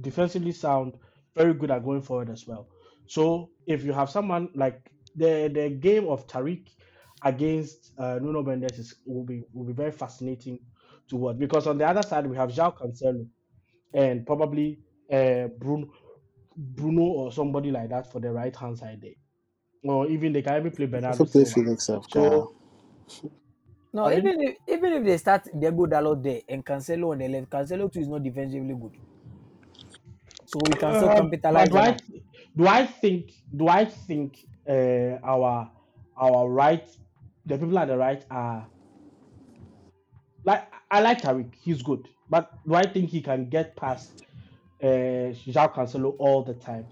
[0.00, 0.94] Defensively sound,
[1.34, 2.68] very good at going forward as well.
[3.06, 6.68] So if you have someone like the the game of Tariq
[7.22, 10.58] against uh, Nuno Mendes is, will be will be very fascinating
[11.08, 13.26] to watch because on the other side we have João Cancelo
[13.94, 14.80] and probably
[15.12, 15.88] uh, Bruno
[16.56, 19.14] Bruno or somebody like that for the right hand side there,
[19.84, 21.52] or even they can even play Bernardo If play Silva.
[21.52, 22.04] Felix F.
[22.08, 22.54] So
[23.92, 24.18] No, Pardon?
[24.18, 27.92] even if even if they start Diego Dalot there and Cancelo on the left, Cancelo
[27.92, 28.96] too is not defensively good.
[30.46, 32.02] So we can still Uh, capitalize do I that.
[32.56, 34.38] do I think do I think
[34.68, 35.72] uh, our
[36.16, 36.86] our right
[37.44, 38.70] the people at the right are
[40.44, 44.24] like I like Tariq, he's good, but do I think he can get past
[44.82, 46.86] uh, João Cancelo all the time?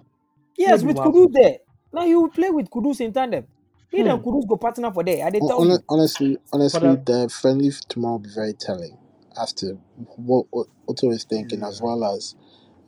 [0.57, 0.97] Yes, Maybe with.
[1.03, 1.59] Kudus there.
[1.93, 3.47] Now you will play with Kudus in tandem.
[3.91, 4.25] He and Hmm.
[4.25, 5.25] Kudus go partner for there.
[5.27, 8.99] I did Hon- tell honestly, honestly, the- the friendly tomorrow will be very telling
[9.41, 9.79] as to
[10.17, 12.35] what O- Otto is thinking, as well as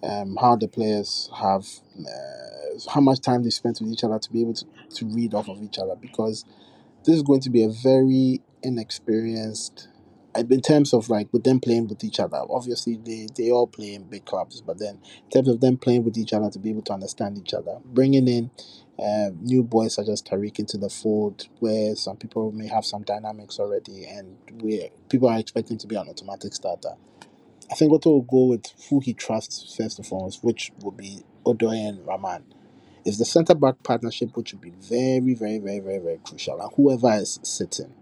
[0.03, 1.67] um, how the players have,
[1.99, 5.35] uh, how much time they spent with each other to be able to, to read
[5.35, 5.97] off of each other.
[5.97, 6.45] Because
[7.05, 9.96] this is going to be a very inexperienced, uh,
[10.39, 12.39] in terms of like with them playing with each other.
[12.51, 16.05] Obviously, they, they all play in big clubs, but then in terms of them playing
[16.05, 18.51] with each other to be able to understand each other, bringing in
[18.99, 23.03] uh, new boys such as Tariq into the fold, where some people may have some
[23.03, 26.95] dynamics already, and where people are expecting to be an automatic starter.
[27.71, 31.25] I think Otto will go with who he trusts first and foremost, which will be
[31.45, 32.45] Odoi and Rahman.
[33.05, 36.71] It's the centre back partnership which will be very, very, very, very, very crucial, and
[36.75, 37.95] whoever is sitting.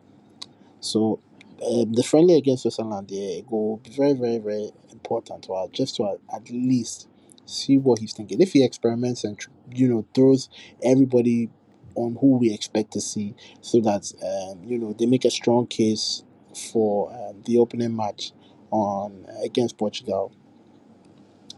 [0.80, 1.20] So
[1.62, 5.70] um, the friendly against Switzerland, yeah, it will be very, very, very important to us,
[5.72, 7.08] just to at, least
[7.46, 8.40] see what he's thinking.
[8.40, 9.38] If he experiments and
[9.70, 10.48] you know throws
[10.82, 11.50] everybody
[11.94, 15.66] on who we expect to see, so that um, you know they make a strong
[15.66, 16.24] case
[16.72, 18.32] for um, the opening match
[18.70, 20.32] on against Portugal.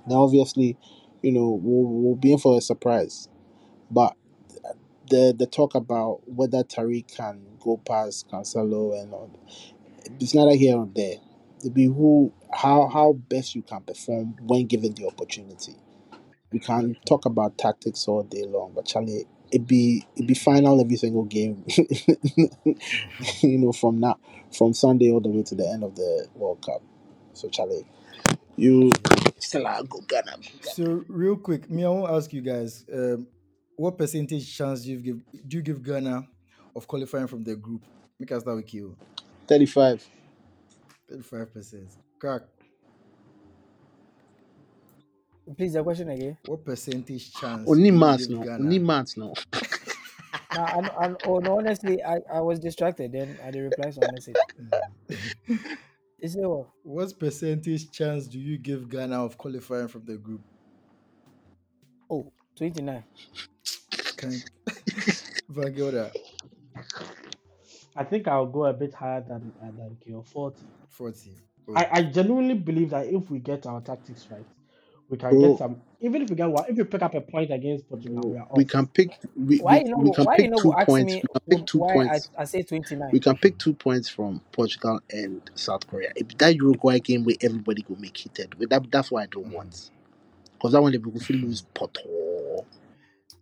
[0.07, 0.77] Now, obviously,
[1.23, 3.29] you know we'll, we'll be in for a surprise,
[3.91, 4.17] but
[5.09, 9.13] the the talk about whether Tariq can go past Cancelo and
[10.21, 11.17] it's neither here or there.
[11.59, 15.75] It'll be who how how best you can perform when given the opportunity.
[16.53, 20.81] We can talk about tactics all day long, but Charlie, it be it be final
[20.81, 21.65] every single game.
[23.43, 24.19] you know, from now
[24.57, 26.83] from Sunday all the way to the end of the World Cup.
[27.33, 27.87] So Charlie,
[28.57, 28.93] you
[29.39, 30.37] still are Ghana.
[30.63, 33.27] So real quick, me, I want to ask you guys, um,
[33.77, 36.27] what percentage chance do you give do you give Ghana
[36.75, 37.83] of qualifying from the group?
[38.19, 38.97] Make us start with you.
[39.47, 40.07] Thirty-five.
[41.09, 41.89] Thirty-five percent.
[42.19, 42.43] Crack.
[45.57, 46.37] Please, the question again.
[46.47, 48.43] What percentage chance Only do you no.
[48.43, 48.65] Ghana?
[48.65, 49.35] Only months no.
[50.55, 53.13] Nah, I, I, oh, no, honestly, I, I was distracted.
[53.13, 54.37] Then I did reply some message.
[54.59, 55.77] Mm.
[56.19, 56.69] Is it what?
[56.83, 60.41] what percentage chance do you give Ghana of qualifying from the group?
[62.11, 63.05] Oh, 29.
[64.17, 64.33] Can
[65.49, 66.11] Van Gelder,
[67.97, 70.67] I think I'll go a bit higher than uh, than Kyo, 40.
[70.91, 71.33] 40.
[71.75, 74.47] I, I genuinely believe that if we get our tactics right,
[75.09, 75.39] we can Oh.
[75.39, 75.83] get some.
[76.01, 78.49] Even if we get one, if we pick up a point against Portugal, we are
[78.55, 79.13] We can pick.
[79.37, 79.99] We, Why we, you know?
[79.99, 80.61] we can Why you know?
[80.61, 81.17] two points.
[81.17, 82.31] me We can pick two why points.
[82.37, 83.13] I, I say 29.
[83.13, 86.13] We can pick two points from Portugal and South Korea.
[86.17, 89.53] If that Uruguay game where everybody go make heated, with that that's what I don't
[89.53, 89.91] want.
[90.55, 91.99] Because that one they will feel lose pot.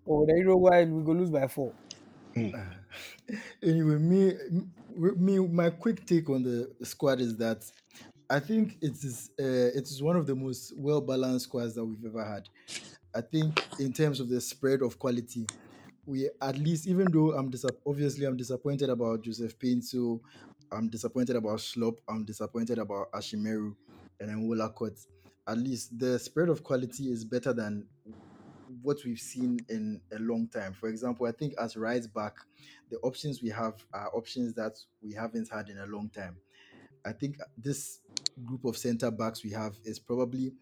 [0.09, 1.74] Oh, the Uruguay we go lose by four.
[3.62, 4.35] anyway, me,
[4.97, 7.64] me, my quick take on the squad is that
[8.28, 11.85] I think it is uh, it is one of the most well balanced squads that
[11.85, 12.49] we've ever had.
[13.14, 15.47] I think in terms of the spread of quality,
[16.07, 17.53] we at least even though I'm
[17.87, 20.20] obviously I'm disappointed about Joseph Paintsil,
[20.72, 23.74] I'm disappointed about Slop, I'm disappointed about Ashimeru
[24.20, 25.07] and then Wollacott.
[25.47, 27.87] At least the spread of quality is better than
[28.85, 30.74] what we've seen in a long time.
[30.74, 32.35] For example, I think as right back,
[32.91, 36.37] the options we have are options that we haven't had in a long time.
[37.05, 38.01] I think this
[38.45, 40.53] group of centre backs we have is probably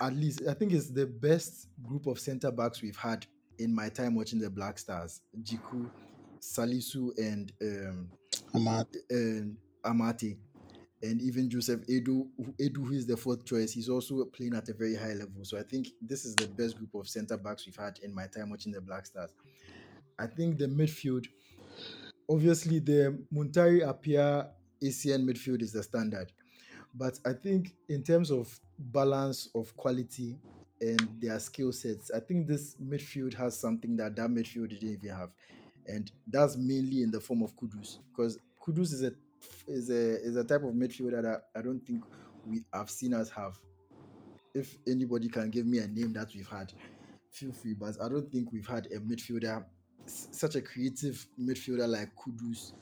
[0.00, 3.26] at least I think it's the best group of centre backs we've had
[3.58, 5.20] in my time watching the Black Stars.
[5.42, 5.90] Djiku,
[6.40, 8.08] Salisu, and um,
[9.10, 10.36] and Amartey,
[11.02, 12.26] and even Joseph Aidoo,
[12.60, 15.44] Aidoo, who is the fourth choice, he's also playing at a very high level.
[15.44, 18.26] So I think this is the best group of centre backs we've had in my
[18.26, 19.30] time watching the Black Stars.
[20.18, 21.26] I think the midfield,
[22.28, 24.48] obviously, the Muntari Appiah
[24.82, 26.32] Essien midfield is the standard.
[26.94, 30.36] But I think in terms of balance of quality
[30.80, 35.10] and their skill sets, I think this midfield has something that that midfield didn't even
[35.10, 35.30] have,
[35.86, 39.12] and that's mainly in the form of Kudus because Kudus is a
[39.66, 42.02] is a is a type of midfielder that I don't think
[42.46, 43.58] we have seen us have.
[44.54, 46.72] If anybody can give me a name that we've had,
[47.30, 47.74] feel free.
[47.74, 49.64] But I don't think we've had a midfielder
[50.08, 52.72] such a creative midfielder like Kudus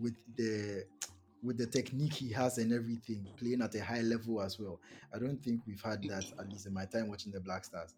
[0.00, 0.84] with the
[1.42, 4.80] with the technique he has and everything, playing at a high level as well.
[5.14, 7.94] I don't think we've had that at least in my time watching the Black Stars.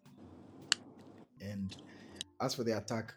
[1.41, 1.75] And
[2.39, 3.13] as for the attack,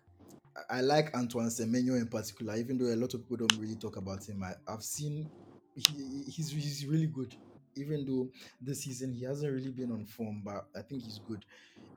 [0.71, 3.97] I- like Antoine Semenyo in particular, even though a lot of people don't really talk
[3.97, 4.43] about him.
[4.43, 5.31] I, I've seen
[5.75, 7.35] he, he's he's really good.
[7.75, 8.29] Even though
[8.61, 11.45] this season he hasn't really been on form, but I think he's good.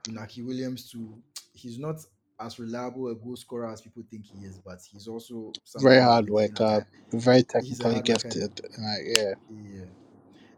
[0.08, 1.22] Inaki Williams too.
[1.54, 1.98] He's not
[2.40, 6.30] as reliable a goal scorer as people think he is, but he's also Very hard
[6.30, 8.60] worker, very technically gifted.
[8.78, 9.34] Like, yeah.
[9.50, 9.86] yeah,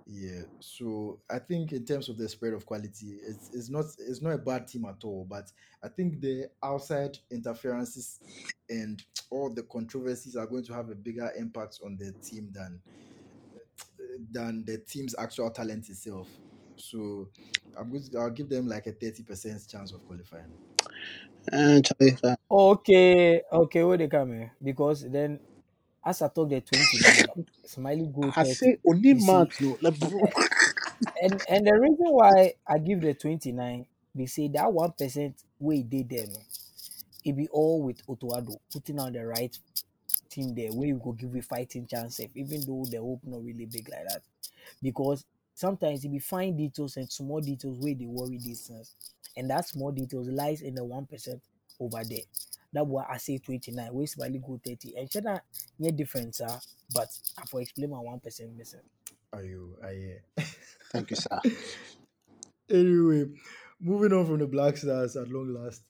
[0.10, 0.44] yeah.
[0.60, 4.34] So I think in terms of the spread of quality, it's, it's not it's not
[4.34, 5.26] a bad team at all.
[5.30, 5.52] But
[5.84, 8.20] I think the outside interferences
[8.70, 12.82] and all the controversies are going to have a bigger impact on the team than
[14.32, 16.30] than the team's actual talent itself.
[16.78, 17.30] So
[17.78, 20.54] I'm going to, I'll give them like a thirty percent chance of qualifying.
[21.52, 21.88] And
[22.24, 24.52] uh, Okay, okay, where they come here?
[24.64, 25.40] Because then,
[26.10, 27.30] as I talk the 29,
[27.66, 29.48] Smiley go I say only You no.
[31.22, 33.86] And and the reason why I give the 29,
[34.16, 36.40] they say that one percent way they there, no,
[37.26, 39.58] it be all with Otto Addo putting on the right
[40.30, 43.66] team there, where you go give a fighting chance, even though the hope not really
[43.66, 44.24] big like that.
[44.82, 48.96] Because sometimes it be fine details and small details where they worry these things,
[49.38, 51.42] and that small details lies in the one percent
[51.80, 52.26] over there.
[52.74, 55.42] That why I say 29, where Smiley go 30, and China
[55.80, 56.60] yeah difference, uh,
[56.94, 57.08] but
[57.38, 58.82] I for explain my one percent missing.
[59.34, 59.78] Are you?
[59.82, 60.18] Are you?
[60.92, 61.40] Thank you, sir.
[62.70, 63.26] anyway,
[63.80, 65.84] moving on from the Black Stars at long last.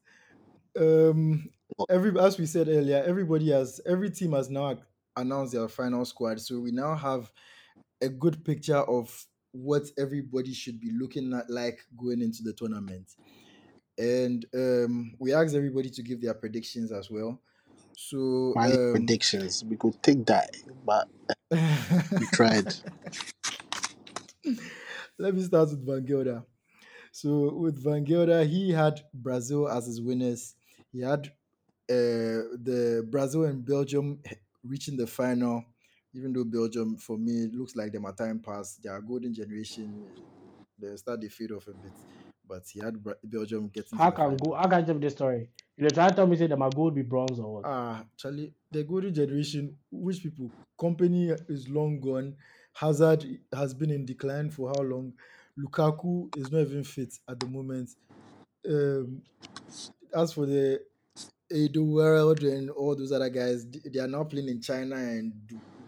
[0.80, 1.50] Um,
[1.90, 4.78] every as we said earlier, everybody has every team has now
[5.16, 7.32] announced their final squad, so we now have
[8.02, 13.16] a good picture of what everybody should be looking at like going into the tournament.
[13.98, 17.42] And um, we asked everybody to give their predictions as well.
[17.98, 21.08] So My um, predictions, we could take that, but
[21.52, 22.74] we tried.
[25.18, 26.44] Let me start with Van Gelder.
[27.12, 30.56] So with Van Gelder, he had Brazil as his winners.
[30.92, 31.28] He had
[31.90, 34.22] uh, the Brazil and Belgium
[34.64, 35.66] reaching the final.
[36.14, 38.76] Even though Belgium, for me, looks like them at time pass.
[38.78, 40.06] Their golden generation,
[40.80, 41.94] they start to fade off a bit.
[42.48, 44.54] But he had Bra- Belgium getting How can go?
[44.54, 45.50] How can tell me this story?
[45.78, 47.66] You try to tell me say that my gold be bronze or what?
[47.66, 52.36] Ah, Charlie, the golden generation, which people, company is long gone.
[52.74, 55.14] Hazard has been in decline for how long?
[55.58, 57.90] Lukaku is not even fit at the moment.
[58.68, 59.22] Um,
[60.16, 60.82] as for the
[61.52, 65.34] Edo World and all those other guys, they are now playing in China and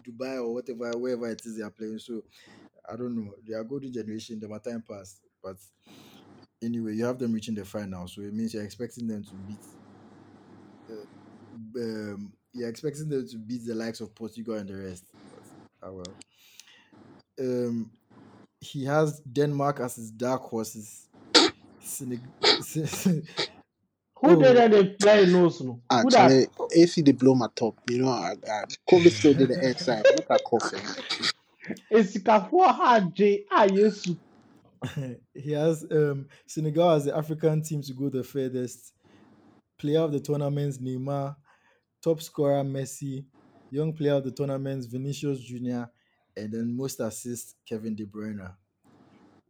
[0.03, 1.99] Dubai or whatever, wherever it is they are playing.
[1.99, 2.23] So
[2.89, 3.33] I don't know.
[3.45, 4.39] They are golden generation.
[4.39, 5.57] The time pass, but
[6.63, 9.57] anyway, you have them reaching the final, so it means you're expecting them to beat.
[10.89, 15.03] Uh, um, you're expecting them to beat the likes of Portugal and the rest.
[15.81, 16.15] But oh well.
[17.39, 17.91] Um,
[18.61, 21.07] he has Denmark as his dark horses.
[21.81, 22.19] Seneg-
[24.21, 24.35] Who Oh.
[24.41, 25.79] did that they play knows no?
[25.89, 26.15] Who that?
[26.19, 27.75] Actually, AC they blow my top.
[27.89, 30.05] You know, I, I, COVID still did the air side.
[30.15, 30.81] Look at coughing.
[31.91, 34.17] Esikafoɔ ha agye a Yesu.
[35.33, 38.93] he has um, Senegal as the African team to go the furthest.
[39.77, 41.35] Player of the tournament, Neymar.
[42.03, 43.25] Top scorer, Messi.
[43.71, 45.89] Young player of the tournament, Vinicius Junior.
[46.35, 48.53] And then most assists, Kevin De Bruyne.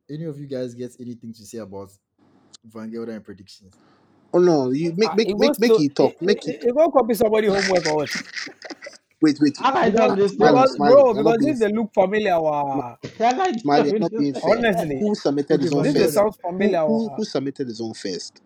[0.09, 1.91] Any of you guys get anything to say about
[2.65, 3.73] Van Gelder and predictions?
[4.34, 6.13] Oh no, you make make it make goes make to- it talk.
[6.13, 6.63] it- Make it, it.
[6.65, 8.09] it go copy somebody homework or what?
[9.22, 9.57] Wait, wait.
[9.57, 10.65] How can I tell this Smiley, story?
[10.65, 11.05] Because, smiley.
[11.07, 12.39] bro, because this they look familiar.
[12.41, 12.97] Wow.
[13.20, 13.93] How can I tell smiley.
[13.97, 14.57] Not being fair.
[14.57, 16.15] Honestly, Who submitted his own this first?
[16.15, 16.86] sounds Who, familiar.
[16.86, 17.15] who wow.
[17.15, 18.41] who submitted his own first?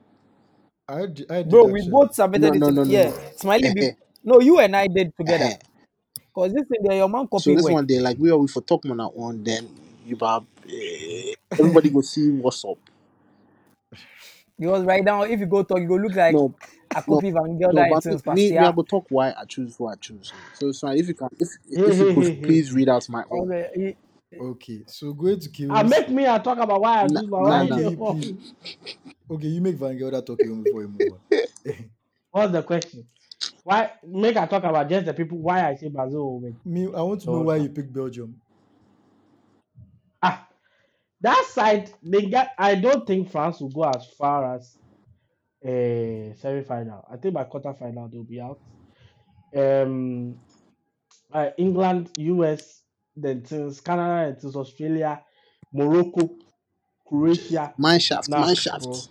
[0.90, 1.90] I, d- I did Bro, we actually.
[1.90, 2.64] both submitted No, it.
[2.64, 3.16] no, to- no, no, yeah, no.
[3.38, 3.72] Smiley.
[3.72, 5.58] Be- no, you and I did together.
[6.36, 7.70] Cause this thing there, your man So copy this work.
[7.70, 9.70] one day, like we are we for talk on that one, then
[10.06, 12.78] you have eh, everybody go see what's up.
[14.60, 16.56] Because right now, if you go talk, you go look like No,
[16.96, 18.88] a no, copy Van Gelder and but since me, me, I Pastia.
[18.88, 20.34] talk why I choose who I choose.
[20.54, 22.42] So, so if you can, if if you could hey, hey.
[22.44, 23.50] please read out my own.
[23.50, 23.98] Okay,
[24.40, 25.90] Okay, so going to Ah, Kills.
[25.90, 27.78] make me a talk about why I Nah, choose my nah, why nah.
[27.78, 28.34] Okay, you please.
[29.30, 31.20] Okay, you make Van Gelder talk even before you move on.
[32.32, 33.08] What's the question?
[33.64, 36.58] Why make I talk about just the people why I say Brazil will win?
[36.66, 38.36] Me, I want to know why you picked Belgium.
[40.22, 40.48] ah
[41.22, 44.78] that side they get I don't think France will go as far as
[45.66, 47.06] uh semi final.
[47.12, 48.62] I think by quarter final they'll be out.
[49.56, 50.40] Um
[51.34, 52.84] uh, England, US,
[53.16, 55.24] then since Canada and since Australia,
[55.74, 56.30] Morocco,
[57.08, 57.76] Croatia.
[57.78, 59.08] Mine shaft, Nah, mine bro.
[59.08, 59.10] shaft.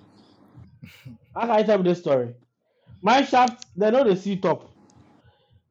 [1.35, 2.35] How can I tell you this story?
[3.03, 4.71] My shaft, they know the see top.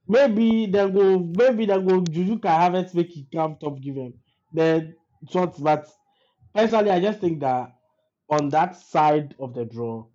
[0.08, 2.02] Maybe they go, maybe they go.
[2.02, 4.14] Juju can have it make it come top, give him.
[4.52, 4.96] Then
[5.30, 5.88] short, but
[6.54, 7.74] personally, I just think that
[8.30, 10.08] on that side of the draw,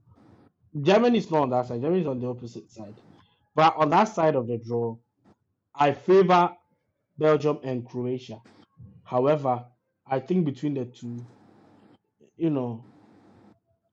[0.82, 1.80] Germany is not on that side.
[1.80, 2.94] Germany is on the opposite side.
[3.54, 4.96] But on that side of the draw,
[5.74, 6.50] I favor
[7.18, 8.40] Belgium and Croatia.
[9.04, 9.64] However,
[10.06, 11.24] I think between the two,
[12.36, 12.84] you know,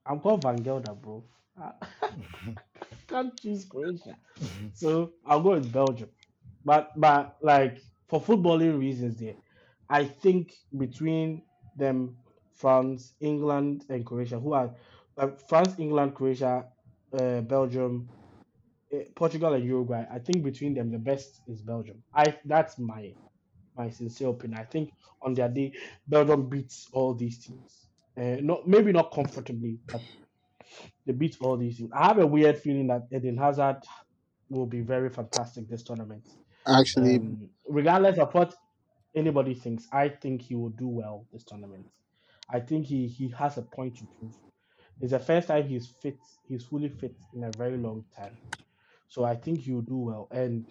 [0.05, 1.23] I'm called Van Gelder, bro.
[1.57, 2.09] I ah.
[3.07, 4.17] can't choose Croatia.
[4.73, 6.09] So I'll go with Belgium.
[6.65, 7.79] But but like
[8.09, 9.35] for footballing reasons there,
[9.89, 11.43] I think between
[11.77, 12.17] them,
[12.53, 14.71] France, England, and Croatia, who are
[15.17, 16.65] uh, France, England, Croatia,
[17.13, 18.11] uh, Belgium,
[18.91, 20.05] eh, Portugal, and Uruguay.
[20.11, 22.03] I think between them, the best is Belgium.
[22.13, 23.15] I that's my
[23.75, 24.59] my sincere opinion.
[24.61, 25.73] I think on their day,
[26.07, 27.87] Belgium beats all these teams.
[28.17, 30.03] Uh, not maybe not comfortably, but
[31.05, 31.91] they beat all these teams.
[31.93, 33.83] I have a weird feeling that Eden Hazard
[34.49, 36.27] will be very fantastic this tournament.
[36.67, 38.55] Actually, Um, regardless of what
[39.15, 41.87] anybody thinks, I think he will do well this tournament.
[42.49, 44.35] I think he he has a point to prove.
[45.01, 46.17] It's the first time he's fit,
[46.47, 48.37] he's fully fit in a very long time.
[49.07, 50.27] So I think he'll do well.
[50.31, 50.65] And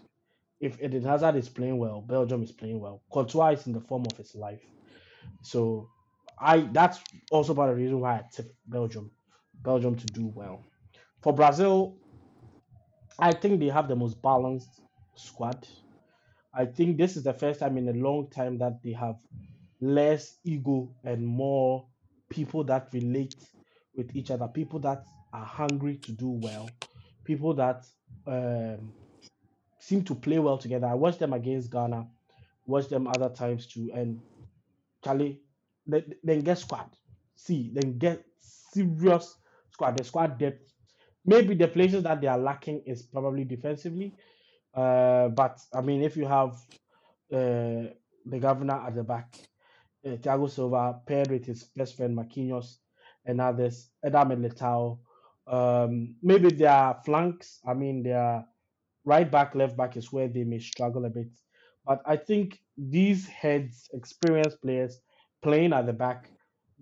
[0.60, 3.02] if Eden Hazard is playing well, Belgium is playing well.
[3.12, 4.62] Courtois is in the form of his life.
[5.42, 5.88] So
[6.38, 7.00] I that's
[7.30, 9.10] also part of the reason why I tip Belgium,
[9.62, 10.64] Belgium to do well.
[11.22, 11.96] For Brazil,
[13.18, 14.80] I think they have the most balanced
[15.14, 15.66] squad.
[16.54, 19.16] I think this is the first time in a long time that they have
[19.80, 21.86] less ego and more
[22.28, 23.34] people that relate
[23.95, 26.68] with each other, people that are hungry to do well,
[27.24, 27.86] people that
[28.26, 28.93] um,
[29.78, 30.86] seem to play well together.
[30.86, 32.07] I watched them against Ghana,
[32.66, 34.20] watched them other times too, and
[35.05, 35.40] Charlie,
[35.86, 36.90] then get squad.
[37.34, 39.36] See, then get serious
[39.70, 39.99] squad.
[39.99, 40.72] The squad depth.
[41.24, 44.14] Maybe the places that they are lacking is probably defensively.
[44.74, 46.55] Uh, but I mean, if you have
[47.32, 47.90] uh,
[48.26, 49.36] the governor at the back,
[50.07, 52.76] uh, Thiago Silva paired with his best friend Marquinhos
[53.26, 54.98] and others, Adam and Letao.
[55.46, 57.60] Um, maybe their flanks.
[57.66, 58.44] I mean, their
[59.04, 61.28] right back, left back is where they may struggle a bit.
[61.84, 65.00] But I think these heads, experienced players
[65.42, 66.30] playing at the back,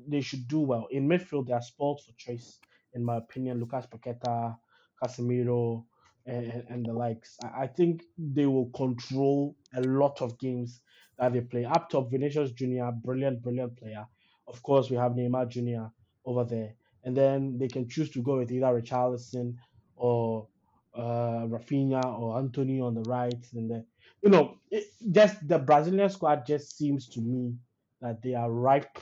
[0.09, 0.87] they should do well.
[0.91, 2.59] In midfield, they are spoiled for choice,
[2.95, 3.61] in my opinion.
[3.61, 4.57] Lucas Paqueta,
[5.03, 5.85] Casemiro,
[6.27, 7.37] and, and the likes.
[7.43, 10.81] I, I think they will control a lot of games
[11.19, 11.65] that they play.
[11.65, 14.07] Up top, Vinicius Junior, brilliant, brilliant player.
[14.47, 15.91] Of course, we have Neymar Junior
[16.25, 19.57] over there, and then they can choose to go with either Richarlison
[19.97, 20.49] or
[20.95, 23.87] uh, Rafinha or Antony on the right, and then,
[24.23, 27.55] you know, it, just the Brazilian squad just seems to me
[28.01, 28.99] that they are ripe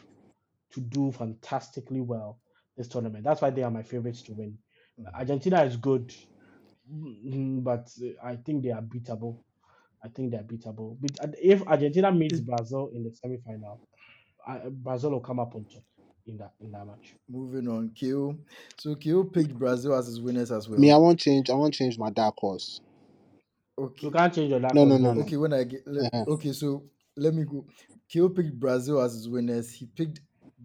[0.72, 2.40] to do fantastically well
[2.76, 3.24] this tournament.
[3.24, 4.58] That's why they are my favorites to win.
[5.14, 6.14] Argentina is good,
[6.92, 7.88] mm, but
[8.22, 9.38] I think they are beatable.
[10.04, 10.96] I think they're beatable.
[11.00, 13.80] But if Argentina meets Brazil in the semi-final,
[14.70, 15.82] Brazil will come up on top
[16.28, 17.16] in that in that match.
[17.30, 18.38] Moving on, Kyo.
[18.78, 20.80] So Kyo picked Brazil as his winners as well.
[20.80, 21.50] Me, I won't change.
[21.50, 22.80] I won't change my dark horse.
[23.78, 24.06] okay.
[24.06, 25.22] You can't change your dark No, horse no, no, no.
[25.22, 26.26] Okay, when I get le- Uh-huh.
[26.26, 26.84] okay, so
[27.16, 27.66] let me go.
[28.10, 29.72] Kyo picked Brazil as his winners.
[29.72, 30.20] He picked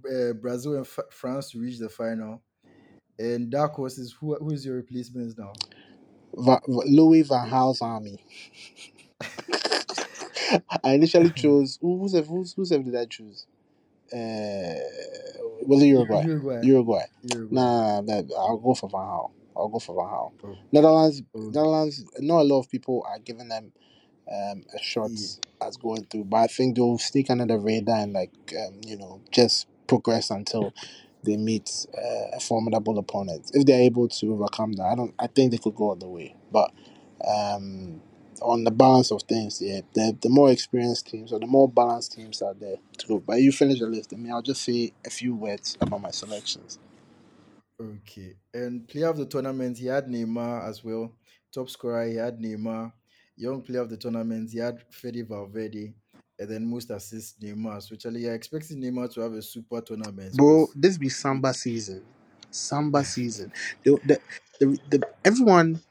[0.10, 2.42] uh, Brazil and F- France to reach the final.
[3.20, 5.60] And dark horses, who who is your replacements now?
[6.36, 8.24] Va- Va- Louis Van Gaal's army.
[10.84, 13.48] I initially chose who, who's who's who's did I choose?
[14.14, 14.76] Uh,
[15.66, 16.24] was it Uruguay?
[16.24, 16.60] Uruguay.
[16.64, 17.06] Uruguay.
[17.24, 17.56] Uruguay.
[17.56, 19.32] Nah, that I'll go for Van Gaal.
[19.56, 20.32] I'll go for Van Gaal.
[20.44, 21.22] Oh, Netherlands.
[21.34, 22.06] Netherlands.
[22.20, 23.72] Not a lot of people are giving them
[24.32, 25.68] um, a shot Yeah.
[25.68, 28.98] as going through, but I think they'll sneak under the radar and like um, you
[28.98, 30.74] know just progress until
[31.24, 33.50] they meet uh, a formidable opponent.
[33.54, 35.14] If they're able to overcome that, I don't.
[35.20, 36.36] I think they could go all the way.
[36.52, 36.72] But
[37.28, 38.02] um,
[38.42, 42.14] on the balance of things, yeah, the the more experienced teams or the more balanced
[42.14, 43.20] teams are there to go.
[43.20, 44.14] But you finish the list.
[44.14, 46.80] I mean, I'll just say a few words about my selections.
[47.80, 48.36] Okay.
[48.54, 51.12] And player of the tournament, he had Neymar as well.
[51.54, 52.92] Top scorer, he had Neymar.
[53.36, 55.94] Young player of the tournament, he had Fede Valverde.
[56.40, 57.82] And then most assists, Neymar.
[57.82, 60.36] So, actually, you're expecting Neymar to have a super tournament.
[60.36, 62.04] Bro, this be Samba season.
[62.50, 63.52] Samba season.
[63.84, 64.20] The, the,
[64.60, 65.82] the, the, everyone,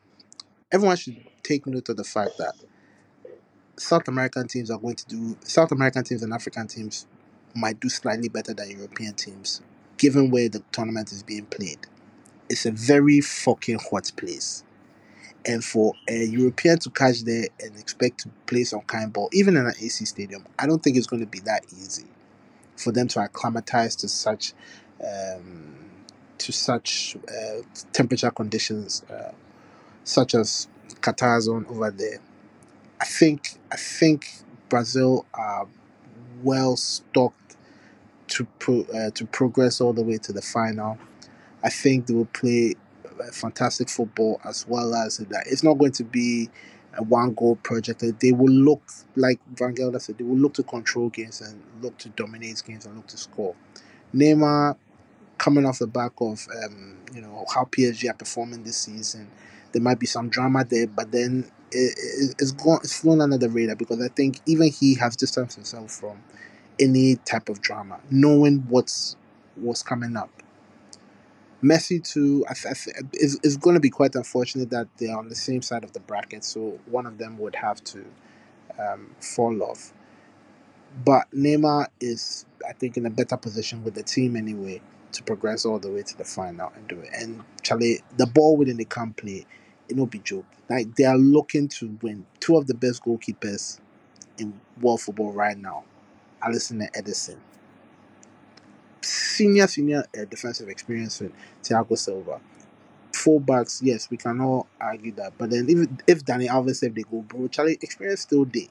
[0.70, 2.54] everyone should take note of the fact that
[3.76, 7.06] South American teams are going to do South American teams and African teams
[7.54, 9.60] might do slightly better than European teams,
[9.98, 11.78] given where the tournament is being played.
[12.48, 14.64] It's a very fucking hot place.
[15.46, 19.56] And for a European to catch there and expect to play some kind ball, even
[19.56, 22.06] in an AC stadium, I don't think it's going to be that easy
[22.76, 24.54] for them to acclimatize to such
[25.02, 25.76] um,
[26.38, 27.62] to such uh,
[27.92, 29.32] temperature conditions, uh,
[30.04, 30.68] such as
[31.00, 32.18] Qatar's on over there.
[33.00, 34.30] I think I think
[34.68, 35.66] Brazil are
[36.42, 37.56] well stocked
[38.28, 40.98] to pro, uh, to progress all the way to the final.
[41.62, 42.74] I think they will play
[43.06, 45.44] uh, fantastic football as well as that.
[45.46, 46.48] It's not going to be
[46.98, 48.04] a one goal project.
[48.20, 48.82] They will look
[49.16, 50.18] like Van Gelder said.
[50.18, 53.54] They will look to control games and look to dominate games and look to score.
[54.14, 54.76] Neymar
[55.38, 59.28] coming off the back of um, you know how PSG are performing this season.
[59.72, 62.80] There might be some drama there, but then it, it, it's gone.
[62.84, 66.18] It's flown under the radar because I think even he has distanced himself from
[66.80, 69.16] any type of drama, knowing what's
[69.56, 70.30] what's coming up.
[71.62, 72.44] Messi too.
[72.50, 75.34] I, th- I th- it's, it's going to be quite unfortunate that they're on the
[75.36, 78.04] same side of the bracket, so one of them would have to
[78.78, 79.92] um, fall off.
[81.04, 85.64] But Neymar is, I think, in a better position with the team anyway to progress
[85.66, 87.10] all the way to the final and do it.
[87.14, 89.46] And Charlie, the ball within the camp play,
[89.88, 90.46] it will be joke.
[90.70, 92.26] Like they are looking to win.
[92.40, 93.80] Two of the best goalkeepers
[94.38, 95.84] in world football right now,
[96.42, 97.38] Alisson and Ederson.
[99.02, 102.40] Senior, senior uh, defensive experience with Thiago Silva.
[103.12, 105.34] Fullbacks, yes, we can all argue that.
[105.38, 108.68] But then if if Dani Alves said they go, bro, Charlie, experience still there.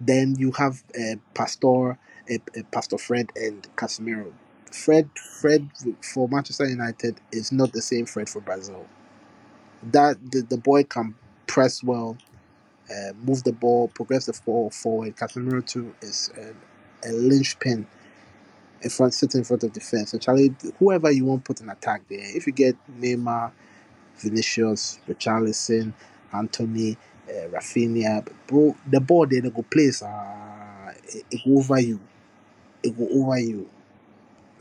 [0.00, 1.94] Then you have uh, Pastor, uh,
[2.34, 4.32] uh, Pastor Fred and Casemiro.
[4.72, 5.68] Fred, Fred
[6.14, 8.86] for Manchester United is not the same Fred for Brazil.
[9.82, 11.14] That the, the boy can
[11.46, 12.16] press well,
[12.90, 15.16] uh, move the ball, progress the ball forward.
[15.16, 17.86] Casemiro too is a, a linchpin
[18.82, 20.12] in front, sitting in front of defense.
[20.12, 20.18] So
[20.78, 22.20] whoever you want put an attack there.
[22.36, 23.52] If you get Neymar,
[24.18, 25.92] Vinicius, Richarlison,
[26.32, 26.96] Antony,
[27.28, 30.02] uh, Rafinha, bro, the ball there they go place.
[30.02, 32.00] Uh, it, it go over you.
[32.82, 33.68] It go over you.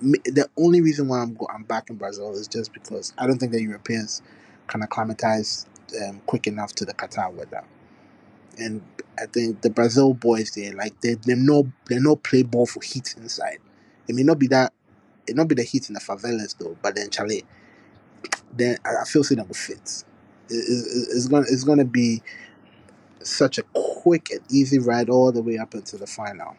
[0.02, 3.40] The only reason why I'm go, I'm back in Brazil is just because I don't
[3.40, 4.22] think the Europeans
[4.72, 5.68] can acclimatize
[6.02, 7.64] um, quick enough to the Qatar weather.
[8.58, 8.82] And
[9.20, 12.82] I think the Brazil boys there, like they they know they know play ball for
[12.82, 13.60] heat inside.
[14.08, 14.74] It may not be that
[15.28, 17.44] it not be the heat in the favelas though, but then Charlie,
[18.54, 20.04] then I, feel say that will fit.
[20.50, 22.22] It, it, it's gonna it's gonna be
[23.22, 26.56] such a quick and easy ride all the way up into the final.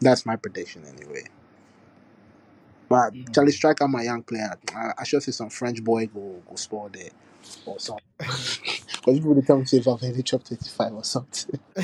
[0.00, 1.24] That's my prediction anyway.
[2.88, 6.56] But Charlie Striker, my young player, I, I should see some French boy go go
[6.56, 7.10] score there
[7.66, 8.04] or something.
[9.00, 11.58] Because people they tell me say if I've chopped 85 or something.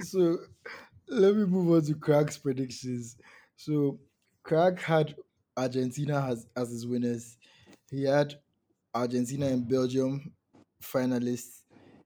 [0.00, 0.38] so
[1.08, 3.16] let me move on to Craig's predictions.
[3.56, 3.98] So
[4.42, 5.14] Craig had
[5.56, 7.36] Argentina as, as his winners.
[7.90, 8.34] He had
[8.94, 10.32] Argentina and Belgium
[10.82, 11.62] finalists.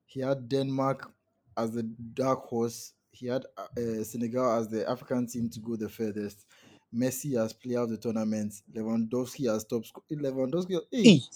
[0.07, 1.11] He had Denmark
[1.57, 1.83] as the
[2.15, 2.93] dark horse.
[3.13, 6.47] He had uh, Senegal as the African team to go the furthest.
[6.95, 8.55] Messi as player of the tournament.
[8.75, 10.05] Lewandowski as top scorer.
[10.13, 10.79] Lewandowski.
[10.93, 11.21] Hey, Hey.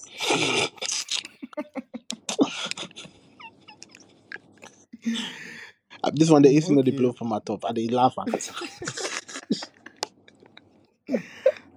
[6.05, 6.93] Uh, This one, the AC no dey Okay.
[6.93, 7.65] blow from my top.
[7.67, 8.29] I dey laugh at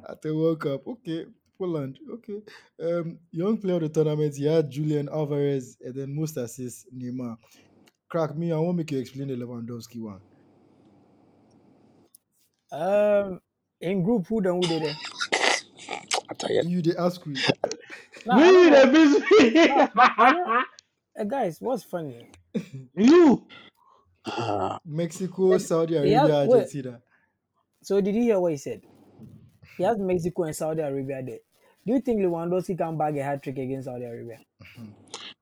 [0.10, 0.88] at the World Cup.
[0.88, 1.26] Okay,
[1.58, 2.00] Poland.
[2.14, 2.42] Okay.
[2.82, 4.36] Um, young player of the tournament.
[4.36, 7.38] He had Julian Alvarez and then most assists Neymar.
[8.10, 8.52] Crack me.
[8.52, 10.22] I won't make you explain the Lewandowski one.
[12.72, 13.40] Um,
[13.82, 15.00] in group, who then who they there?
[16.30, 16.64] I tell you.
[16.64, 17.44] You they ask me.
[18.26, 18.92] Nah, I We don't the know.
[18.92, 19.62] misery.
[21.20, 22.32] Uh, guys, what's funny?
[22.96, 23.48] you.
[24.26, 26.70] Ah, Mexico, Saudi he has Arabia, wait.
[26.72, 27.02] Argentina.
[27.84, 28.82] So did you hear what he said?
[29.78, 31.40] He has Mexico and Saudi Arabia there.
[31.86, 34.40] Do you think Lewandowski can bag a hat trick against Saudi Arabia?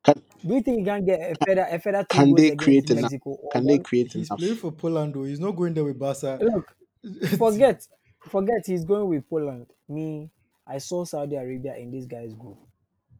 [0.03, 2.51] can, Do you think he can get a further a further two can goals they
[2.51, 3.13] against create enough?
[3.13, 3.79] Mexico or Can they one?
[3.79, 4.31] create He's enough?
[4.31, 5.23] playing for Poland though.
[5.25, 6.41] He's not going there with Barca.
[6.41, 6.75] Look,
[7.37, 7.87] forget,
[8.29, 8.65] forget.
[8.65, 9.67] He's going with Poland.
[9.87, 10.31] Me,
[10.65, 12.59] I saw Saudi Arabia in this guy's group,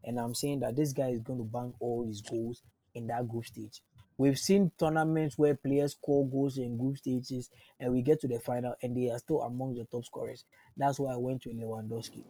[0.04, 3.28] and I'm saying that this guy is going to bank all his goals in that
[3.28, 3.82] group stage.
[4.18, 7.50] We've seen tournaments where players score goals in group stages,
[7.80, 10.46] and we get to the final, and they are still among the top scorers.
[10.76, 12.26] That's why I went to Lewandowski.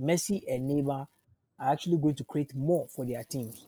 [0.00, 1.08] Messi and Neymar
[1.58, 3.66] are actually going to create more for their teams.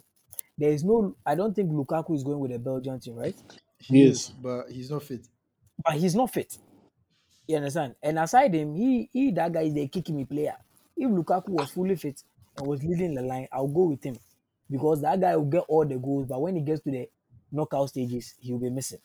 [0.59, 3.37] There is no, I don't think Lukaku is going with the Belgian team, right?
[3.79, 4.09] he Yes.
[4.09, 5.27] is, but he's not fit.
[5.85, 6.59] But he's not fit.
[7.51, 7.97] You understand?
[8.01, 10.55] And aside him, he he that guy is a kicking me player.
[10.97, 12.23] If Lukaku was fully fit
[12.57, 14.17] and was leading the line, I'll go with him
[14.71, 16.29] because that guy will get all the goals.
[16.29, 17.09] But when he gets to the
[17.51, 19.01] knockout stages, he'll be missing.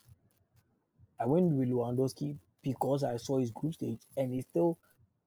[1.20, 4.78] I went with Lewandowski because I saw his group stage and he's still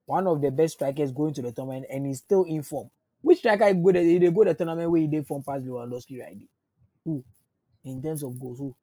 [0.06, 2.88] one of the best strikers going to the tournament and he's still in form.
[3.20, 6.38] Which striker go the, they go the tournament where he did form past Lewandowski right?
[7.04, 7.24] Who?
[7.82, 8.76] In terms of goals, who?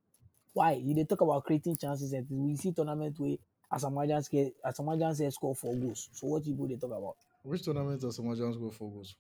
[0.52, 0.84] Why?
[0.86, 3.38] They talk about creating chances and we see tournament where
[3.72, 6.10] Asamoah Gyan says Asamoah Gyan says score four goals.
[6.14, 7.16] So what people they talk about?
[7.44, 9.16] Which tournament does Asamoah Gyan score for goals?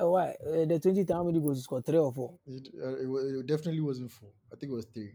[0.00, 0.30] Uh, why?
[0.46, 1.84] Uh, the 20 how many goals he scored?
[1.84, 2.34] Three or four?
[2.46, 4.30] It, uh, it, it definitely wasn't four.
[4.52, 5.12] I think it was three.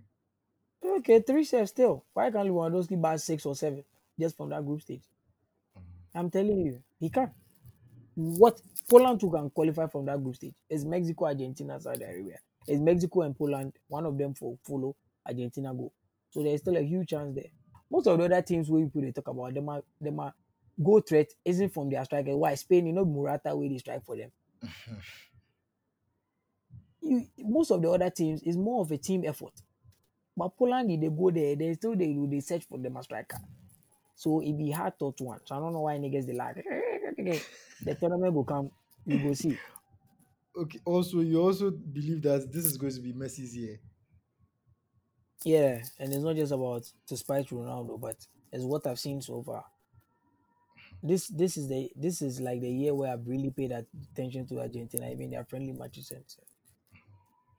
[0.83, 2.05] Okay, three saves still.
[2.13, 3.83] Why can't Lewandowski buy six or seven
[4.19, 5.01] just from that group stage?
[6.13, 7.31] I'm telling you, he can.
[8.15, 12.37] What Poland too can qualify from that group stage is Mexico, Argentina, Saudi Arabia.
[12.67, 14.95] It's Mexico and Poland one of them for follow
[15.25, 15.91] Argentina go?
[16.29, 17.49] So there's still a huge chance there.
[17.89, 20.33] Most of the other teams where people talk about them are them are
[20.81, 22.35] goal threat isn't from their striker.
[22.35, 22.87] Why Spain?
[22.87, 24.31] You know Murata where they strike for them.
[27.01, 29.53] You, most of the other teams is more of a team effort.
[30.35, 33.37] But Poland, if they go there, they still they they search for them a striker.
[34.15, 35.39] So it be hard touch one.
[35.45, 36.55] So I don't know why niggas they like
[37.83, 38.71] the tournament will come,
[39.05, 39.57] you go see.
[40.57, 40.79] Okay.
[40.85, 43.77] Also, you also believe that this is going to be Messi's year.
[45.43, 48.17] Yeah, and it's not just about to spite Ronaldo, but
[48.51, 49.65] it's what I've seen so far.
[51.01, 54.59] This this is the this is like the year where I've really paid attention to
[54.59, 56.11] Argentina, even their friendly matches.
[56.11, 56.25] and.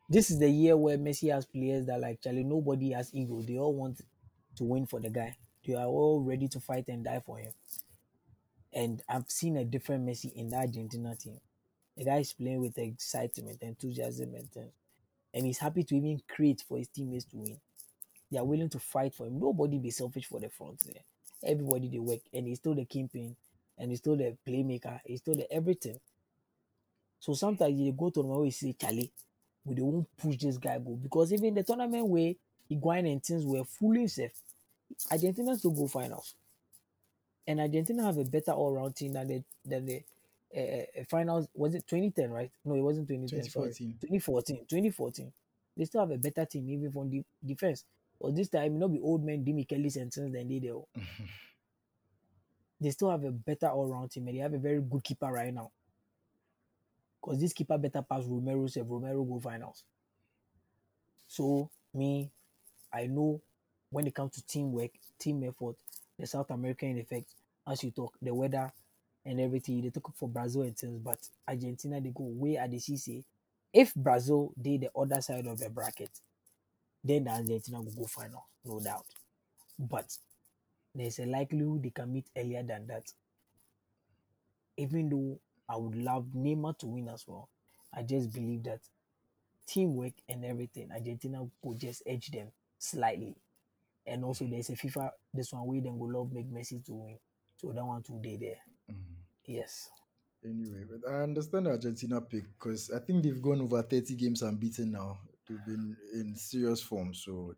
[0.08, 3.40] This is the year where Messi has players that like Charlie, nobody has ego.
[3.42, 4.00] They all want
[4.56, 5.36] to win for the guy.
[5.64, 7.52] They are all ready to fight and die for him.
[8.72, 11.40] And I've seen a different Messi in the Argentina team.
[11.96, 14.72] The guy is playing with excitement, enthusiasm, and
[15.34, 17.60] and he's happy to even create for his teammates to win.
[18.30, 19.38] They are willing to fight for him.
[19.38, 21.02] Nobody be selfish for the front there.
[21.44, 23.36] Everybody they work, and he's still the kingpin,
[23.78, 25.00] and he's still the playmaker.
[25.04, 26.00] He's still the everything.
[27.20, 29.12] So sometimes you go to the you say, Charlie,
[29.64, 32.34] we they won't push this guy go because even the tournament where
[32.70, 34.32] Higuain and things were fully safe,
[35.10, 36.34] Argentina still go finals,
[37.46, 40.02] and Argentina have a better all-round team than the than the
[40.56, 41.48] uh, finals.
[41.54, 42.30] Was it 2010?
[42.30, 42.50] Right?
[42.64, 43.50] No, it wasn't 2010.
[43.50, 43.98] Sorry, 2014.
[44.00, 44.56] 2014.
[44.68, 45.32] 2014.
[45.76, 47.84] They still have a better team even from the defense.
[48.20, 50.86] But this time, you know, be old men, Dimi Kelly sentence than they do.
[52.80, 55.52] They still have a better all-round team, and they have a very good keeper right
[55.52, 55.70] now.
[57.20, 59.82] Because this keeper better pass Romero, if Romero go finals.
[61.26, 62.30] So me,
[62.92, 63.40] I know
[63.90, 65.76] when it comes to teamwork, team effort,
[66.18, 67.32] the South American effect,
[67.66, 68.72] as you talk, the weather
[69.24, 72.76] and everything, they took for Brazil and things, but Argentina they go way at the
[72.76, 73.24] CC.
[73.72, 76.10] If Brazil did the other side of the bracket,
[77.08, 79.06] then the Argentina will go final, no doubt.
[79.78, 80.16] But
[80.94, 83.12] there's a likelihood they can meet earlier than that.
[84.76, 87.48] Even though I would love Neymar to win as well,
[87.92, 88.80] I just believe that
[89.66, 92.48] teamwork and everything, Argentina could just edge them
[92.78, 93.36] slightly.
[94.06, 97.18] And also there's a FIFA this one way then go love make Messi to win.
[97.56, 98.60] So that one today there.
[98.96, 99.16] Mhm.
[99.46, 99.90] Yes.
[100.44, 104.92] Anyway, but I understand Argentina pick because I think they've gone over 30 games unbeaten
[104.92, 105.18] now.
[105.48, 107.14] They've been in serious form.
[107.14, 107.54] So,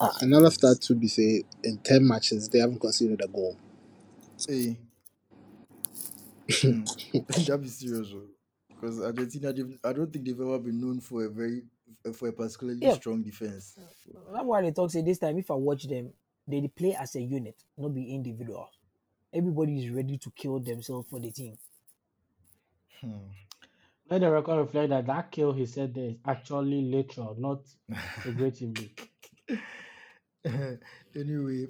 [0.00, 3.58] Ah, another stat to be say in ten matches they haven't conceded a goal.
[4.46, 4.78] hey,
[6.62, 6.84] hmm,
[7.46, 8.12] that be serious.
[8.74, 11.62] Because Argentina, they've- I don't think they've ever been known for a very
[12.14, 12.98] for a particularly Yeah.
[12.98, 13.78] strong defense.
[14.14, 16.12] That's why they talk say this time if I watch them,
[16.46, 18.68] they dey play as a unit, not be individual.
[19.32, 21.58] Everybody is ready to kill themselves for the team.
[23.00, 23.45] Hmm.
[24.08, 27.62] Let the record reflect that that kill he said there is actually literal, not
[28.22, 28.94] figuratively.
[31.16, 31.66] anyway,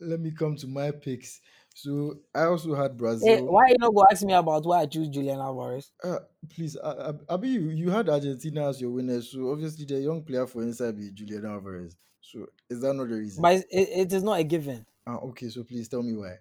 [0.00, 1.40] let me come to my picks.
[1.74, 3.36] So I also had Brazil.
[3.36, 5.90] Hey, why you not go ask me about why I choose Julian Alvarez?
[6.04, 6.18] Uh,
[6.50, 10.46] please, uh, Abi, you, you had Argentina as your winner, so obviously the young player
[10.46, 11.96] for inside be Julian Alvarez.
[12.20, 13.42] So is that not the reason?
[13.42, 14.84] But it, it is not a given.
[15.06, 16.36] Ah, okay, so please tell me why.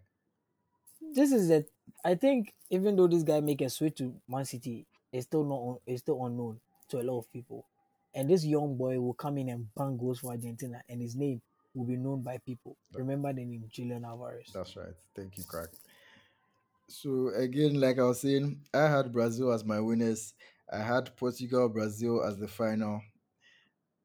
[1.14, 1.72] This is it.
[2.04, 5.82] I think even though this guy make a switch to Man City, it's still not
[5.86, 6.59] it's still unknown
[6.89, 7.66] to a lot of people.
[8.14, 11.41] And this young boy will come in and bang goals for Argentina, and his name
[11.74, 12.76] will be known by people.
[12.93, 14.51] Remember the name Julian Alvarez.
[14.53, 14.93] That's right.
[15.16, 15.70] Thank you, Crack.
[16.88, 20.34] So again, like I was saying, I had Brazil as my winners.
[20.72, 23.01] I had Portugal, Brazil as the final.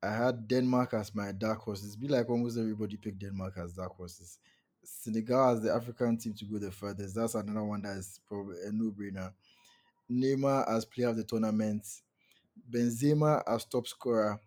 [0.03, 1.97] I had Denmark as my dark horses.
[1.97, 4.39] Be like almost everybody picked Denmark as dark horses.
[4.85, 7.17] Senegal as the African team to go the furthest.
[7.17, 9.33] That's another one that is probably a no-brainer.
[10.11, 11.87] Neymar as player of the tournament.
[12.71, 14.41] Benzema as top scorer.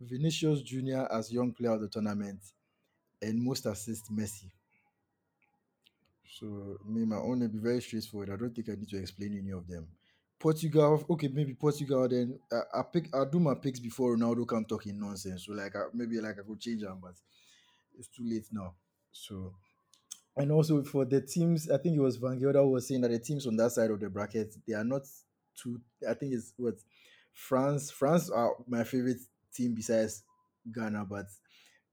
[0.00, 2.40] Vinicius Junior as young player of the tournament.
[3.20, 4.50] And most assist Messi.
[6.38, 8.30] So me, my own will be very straightforward.
[8.30, 9.88] I don't think I need to explain any of them.
[10.38, 12.08] Portugal, okay, maybe Portugal.
[12.08, 13.08] Then I, I pick.
[13.12, 15.46] I'll do my picks before Ronaldo come talking nonsense.
[15.46, 17.14] So like, I, maybe like I could change them, but
[17.98, 18.74] it's too late now.
[19.10, 19.54] So,
[20.38, 23.18] and also for the teams, I think it was Van Gelder was saying that the
[23.18, 25.02] teams on that side of the bracket they are not
[25.60, 25.80] too.
[26.08, 26.74] I think it's what
[27.32, 27.90] France.
[27.90, 29.20] France are my favorite
[29.52, 30.22] team besides
[30.72, 31.26] Ghana, but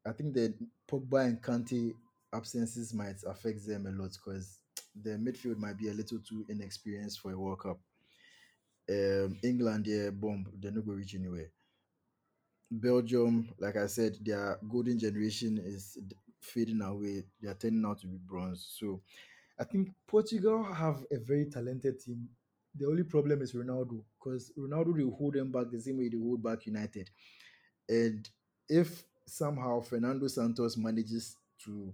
[0.05, 0.53] I think that
[0.87, 1.93] Pogba and Kante
[2.33, 4.59] absences might affect them a lot because
[5.01, 7.79] the midfield might be a little too inexperienced for a World Cup.
[8.87, 11.49] Um, England, yeah, bomb, they're not going to reach anywhere.
[12.69, 15.97] Belgium, like I said, their golden generation is
[16.45, 17.23] fading away.
[17.41, 18.75] They are turning out to be bronze.
[18.77, 19.01] So
[19.59, 22.27] I think Portugal have a very talented team.
[22.77, 26.17] The only problem is Ronaldo because Ronaldo will hold them back the same way they
[26.17, 27.09] hold back United.
[27.87, 28.29] And
[28.67, 31.93] if somehow Fernando Santos manages to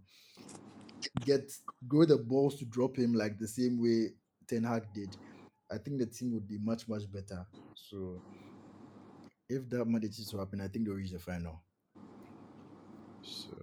[1.25, 1.51] get
[1.87, 4.13] grow the balls to drop him like the same way
[4.47, 5.15] Ten Hag did,
[5.71, 7.45] I think the team would be much much better.
[7.75, 8.21] So
[9.49, 11.61] if that manages to happen, I think they'll reach the final.
[13.21, 13.55] So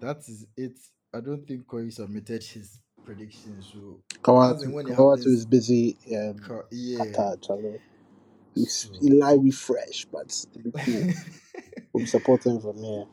[0.00, 0.78] that is it.
[1.14, 3.70] I don't think Corey submitted his predictions.
[3.72, 5.96] So as and Kawatu, when it Kawatu happens, is busy.
[6.16, 6.98] Um, Ca- yeah.
[6.98, 7.78] Qatar, chalo.
[8.54, 11.12] He's So- Eli refresh, but it'll be cool.
[11.92, 13.04] we'll be supporting him from here.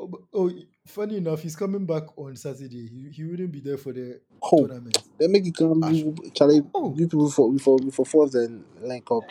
[0.00, 0.50] Oh, but- oh,
[0.86, 2.86] funny enough, he's coming back on Saturday.
[2.88, 4.68] He, he wouldn't be there for the Hope.
[4.68, 4.98] tournament.
[5.18, 6.62] They make it come, Ah, you- Charlie.
[6.74, 6.94] Oh.
[6.96, 9.24] You people for for for fourth and link up.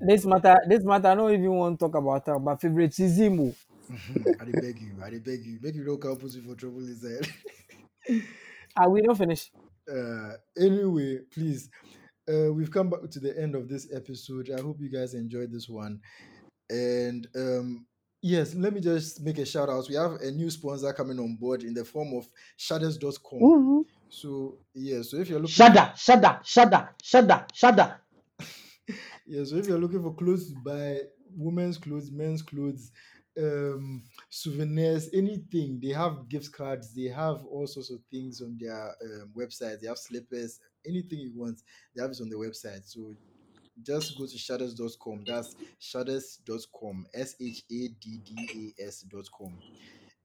[0.00, 3.54] This matter, this matter, I don't even want to talk about her, but favoritism.
[3.90, 4.32] Oh.
[4.40, 5.58] I dey beg you, I dey beg you.
[5.62, 7.28] Make you don't come put you for trouble inside.
[8.76, 9.50] Ah, we don't finish.
[9.90, 11.68] uh, anyway, please,
[12.28, 14.50] uh, we've come back to the end of this episode.
[14.56, 16.00] I hope you guys enjoyed this one.
[16.70, 17.86] And um,
[18.22, 19.88] yes, let me just make a shout out.
[19.88, 23.40] We have a new sponsor coming on board in the form of shadows.com.
[23.40, 23.84] Mhm.
[24.10, 28.00] So, yeah, so if you're looking Shudder, shudder, shudder, shudder, shudder.
[29.26, 31.00] Yeah, so if you're looking for clothes to buy,
[31.36, 32.90] women's clothes, men's clothes,
[33.38, 38.94] um, souvenirs, anything, they have gift cards, they have all sorts of things on their
[39.02, 39.80] um, website.
[39.80, 41.62] They have slippers, anything you want,
[41.94, 42.82] they have it on the website.
[42.84, 43.16] So
[43.82, 45.24] just go to shadows.com.
[45.26, 49.58] That's shadows.com, S H A D D A S.com,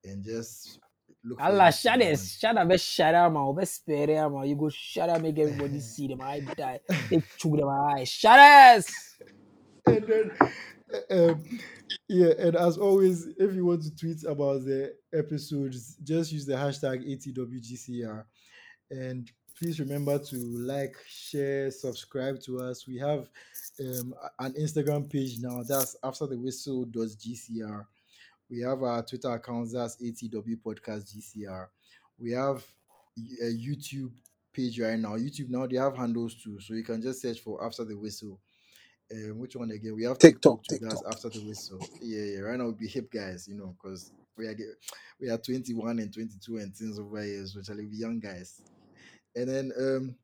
[0.04, 0.80] and just
[1.24, 2.18] look Allah, anything shut you it.
[2.18, 2.30] want.
[2.30, 3.56] Shut up, man.
[3.56, 4.48] Be spare man.
[4.48, 4.70] You go
[5.10, 6.22] up, make everybody see them.
[6.22, 6.80] I die.
[7.10, 8.04] They choke them eye.
[8.06, 9.16] Shut us.
[9.86, 10.32] and then
[11.12, 11.44] um,
[12.08, 16.54] yeah and as always if you want to tweet about the episodes just use the
[16.54, 18.24] hashtag atwgcr
[18.92, 22.88] and please remember to like share subscribe to us.
[22.88, 23.30] We have
[23.80, 25.64] um, an instagram page now.
[25.68, 27.86] That's after the whistle gcr
[28.50, 31.68] we have our twitter accounts that's atw podcast gcr
[32.20, 32.64] we have
[33.42, 34.12] a youtube
[34.54, 35.16] page right now.
[35.16, 36.60] Youtube now they have handles too.
[36.60, 38.40] So you can just search for after the whistle
[39.14, 39.96] um, which one again?
[39.96, 40.62] We have TikTok.
[40.68, 41.04] That's TikTok.
[41.08, 41.80] after the whistle.
[42.02, 42.40] Yeah, yeah.
[42.40, 44.56] Right now we'll be hip guys, you know, because we are
[45.22, 48.62] we are 21 and 22 and things over here, so shall we be young guys.
[49.36, 50.16] And then um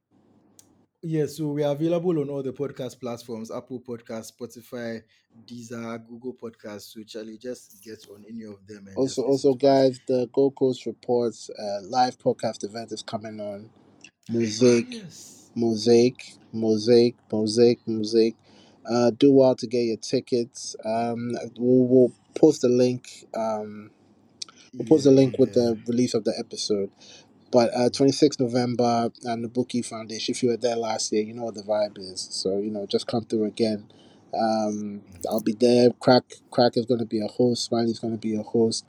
[1.01, 5.01] Yeah, so we are available on all the podcast platforms Apple Podcast, Spotify,
[5.45, 6.93] Deezer, Google Podcasts.
[6.93, 8.87] So, Charlie, just get on any of them.
[8.87, 13.39] And Also, also, to guys, the Gold Coast Reports uh, live podcast event is coming
[13.39, 13.69] on.
[14.29, 15.49] Mosaic, Yes.
[15.55, 18.35] Mosaic, Mosaic, Mosaic, Mosaic.
[18.89, 20.75] Uh, do well to get your tickets.
[20.83, 23.25] Um, we'll, we'll post the link.
[23.35, 23.91] Um,
[24.73, 25.79] we'll post the link with the.
[25.87, 26.89] release of the episode.
[27.51, 30.33] But uh, 26th November and the Bookie Foundation.
[30.33, 32.27] If you were there last year, you know what the vibe is.
[32.31, 33.87] So you know, just come through again.
[34.33, 35.89] Um, I'll be there.
[35.99, 37.65] Crack, Crack is going to be a host.
[37.65, 38.85] Smiley's going to be a host.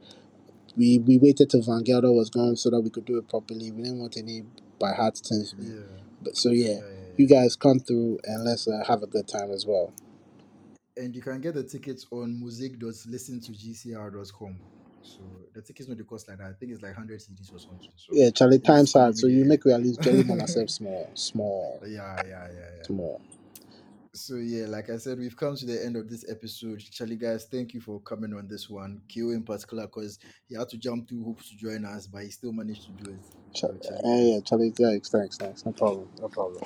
[0.77, 3.71] We we waited till Van Gelder was gone so that we could do it properly.
[3.73, 4.43] We didn't want any
[4.79, 5.55] by heart things.
[5.59, 5.81] Yeah.
[6.23, 9.29] But so yeah, Yeah, yeah, you guys come through and let's uh, have a good
[9.29, 9.93] time as well.
[10.97, 14.61] And you can get the tickets on music.listentogcr.com.
[15.03, 15.21] So
[15.55, 16.49] the tickets not the cost like that.
[16.49, 17.89] I think it's like 100 cedis or something.
[17.97, 21.09] So Yeah, Charlie, time's hard, so you make we at least jelly on ourselves small,
[21.15, 22.83] small, yeah, yeah, yeah, yeah.
[22.85, 23.21] small.
[24.15, 26.81] So yeah, like I said, we've come to the end of this episode.
[26.91, 29.01] Charlie, guys, thank you for coming on this one.
[29.09, 30.19] Kyo in particular, because
[30.49, 33.13] he had to jump through hoops to join us, but he still managed to do
[33.13, 33.21] it.
[33.55, 34.41] Ch- So Charlie, yeah.
[34.41, 35.65] Charlie, thanks, thanks, thanks.
[35.67, 36.63] No problem, no problem.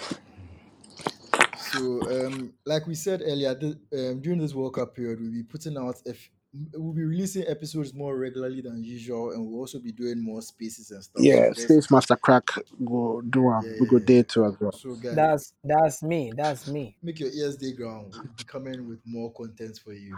[1.75, 5.43] So, um, like we said earlier, th- um, during this World Cup period, we'll be
[5.43, 6.31] putting out if
[6.73, 10.91] we'll be releasing episodes more regularly than usual, and we'll also be doing more spaces
[10.93, 11.23] and stuff.
[11.23, 12.49] Yeah, just Space Master Crack
[12.85, 14.23] go do um, yeah, we go yeah, day yeah.
[14.23, 14.73] too as well.
[14.73, 16.33] So, guys, That's that's me.
[16.37, 16.97] That's me.
[17.03, 18.13] make your ears day ground.
[18.15, 20.17] We'll be coming with more content for you.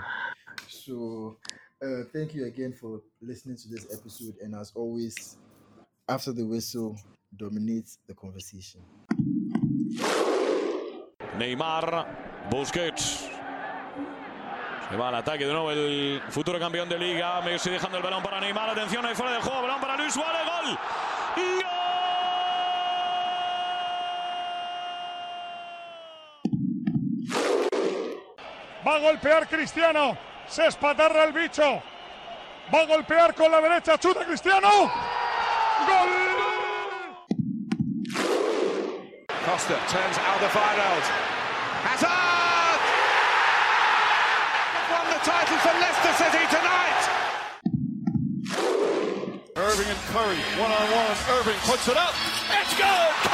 [0.69, 1.39] So,
[1.83, 5.39] uh, thank you again for listening to this episode, and as always,
[6.09, 6.99] after the whistle,
[7.37, 8.83] dominate the conversation.
[11.37, 12.07] Neymar,
[12.51, 13.29] Busquets.
[14.89, 17.41] Se va al ataque de nuevo el futuro campeón de liga.
[17.43, 18.71] Messi dejando el balón para Neymar.
[18.71, 19.63] Atención ahí fuera del juego.
[19.63, 20.43] Balón para Luis Suárez.
[20.47, 20.79] Gol.
[28.87, 30.17] Va a golpear Cristiano.
[30.47, 31.83] Se espatarra el bicho.
[32.73, 33.99] Va a golpear con la derecha.
[33.99, 34.69] Chuta Cristiano.
[34.71, 36.26] Gol.
[39.57, 41.05] Costa turns Alderweireld.
[41.81, 42.81] Hazard!
[44.93, 47.03] Won the title for Leicester City tonight.
[49.57, 51.17] Irving and Curry one on one.
[51.39, 52.13] Irving puts it up.
[52.53, 53.27] It's goal.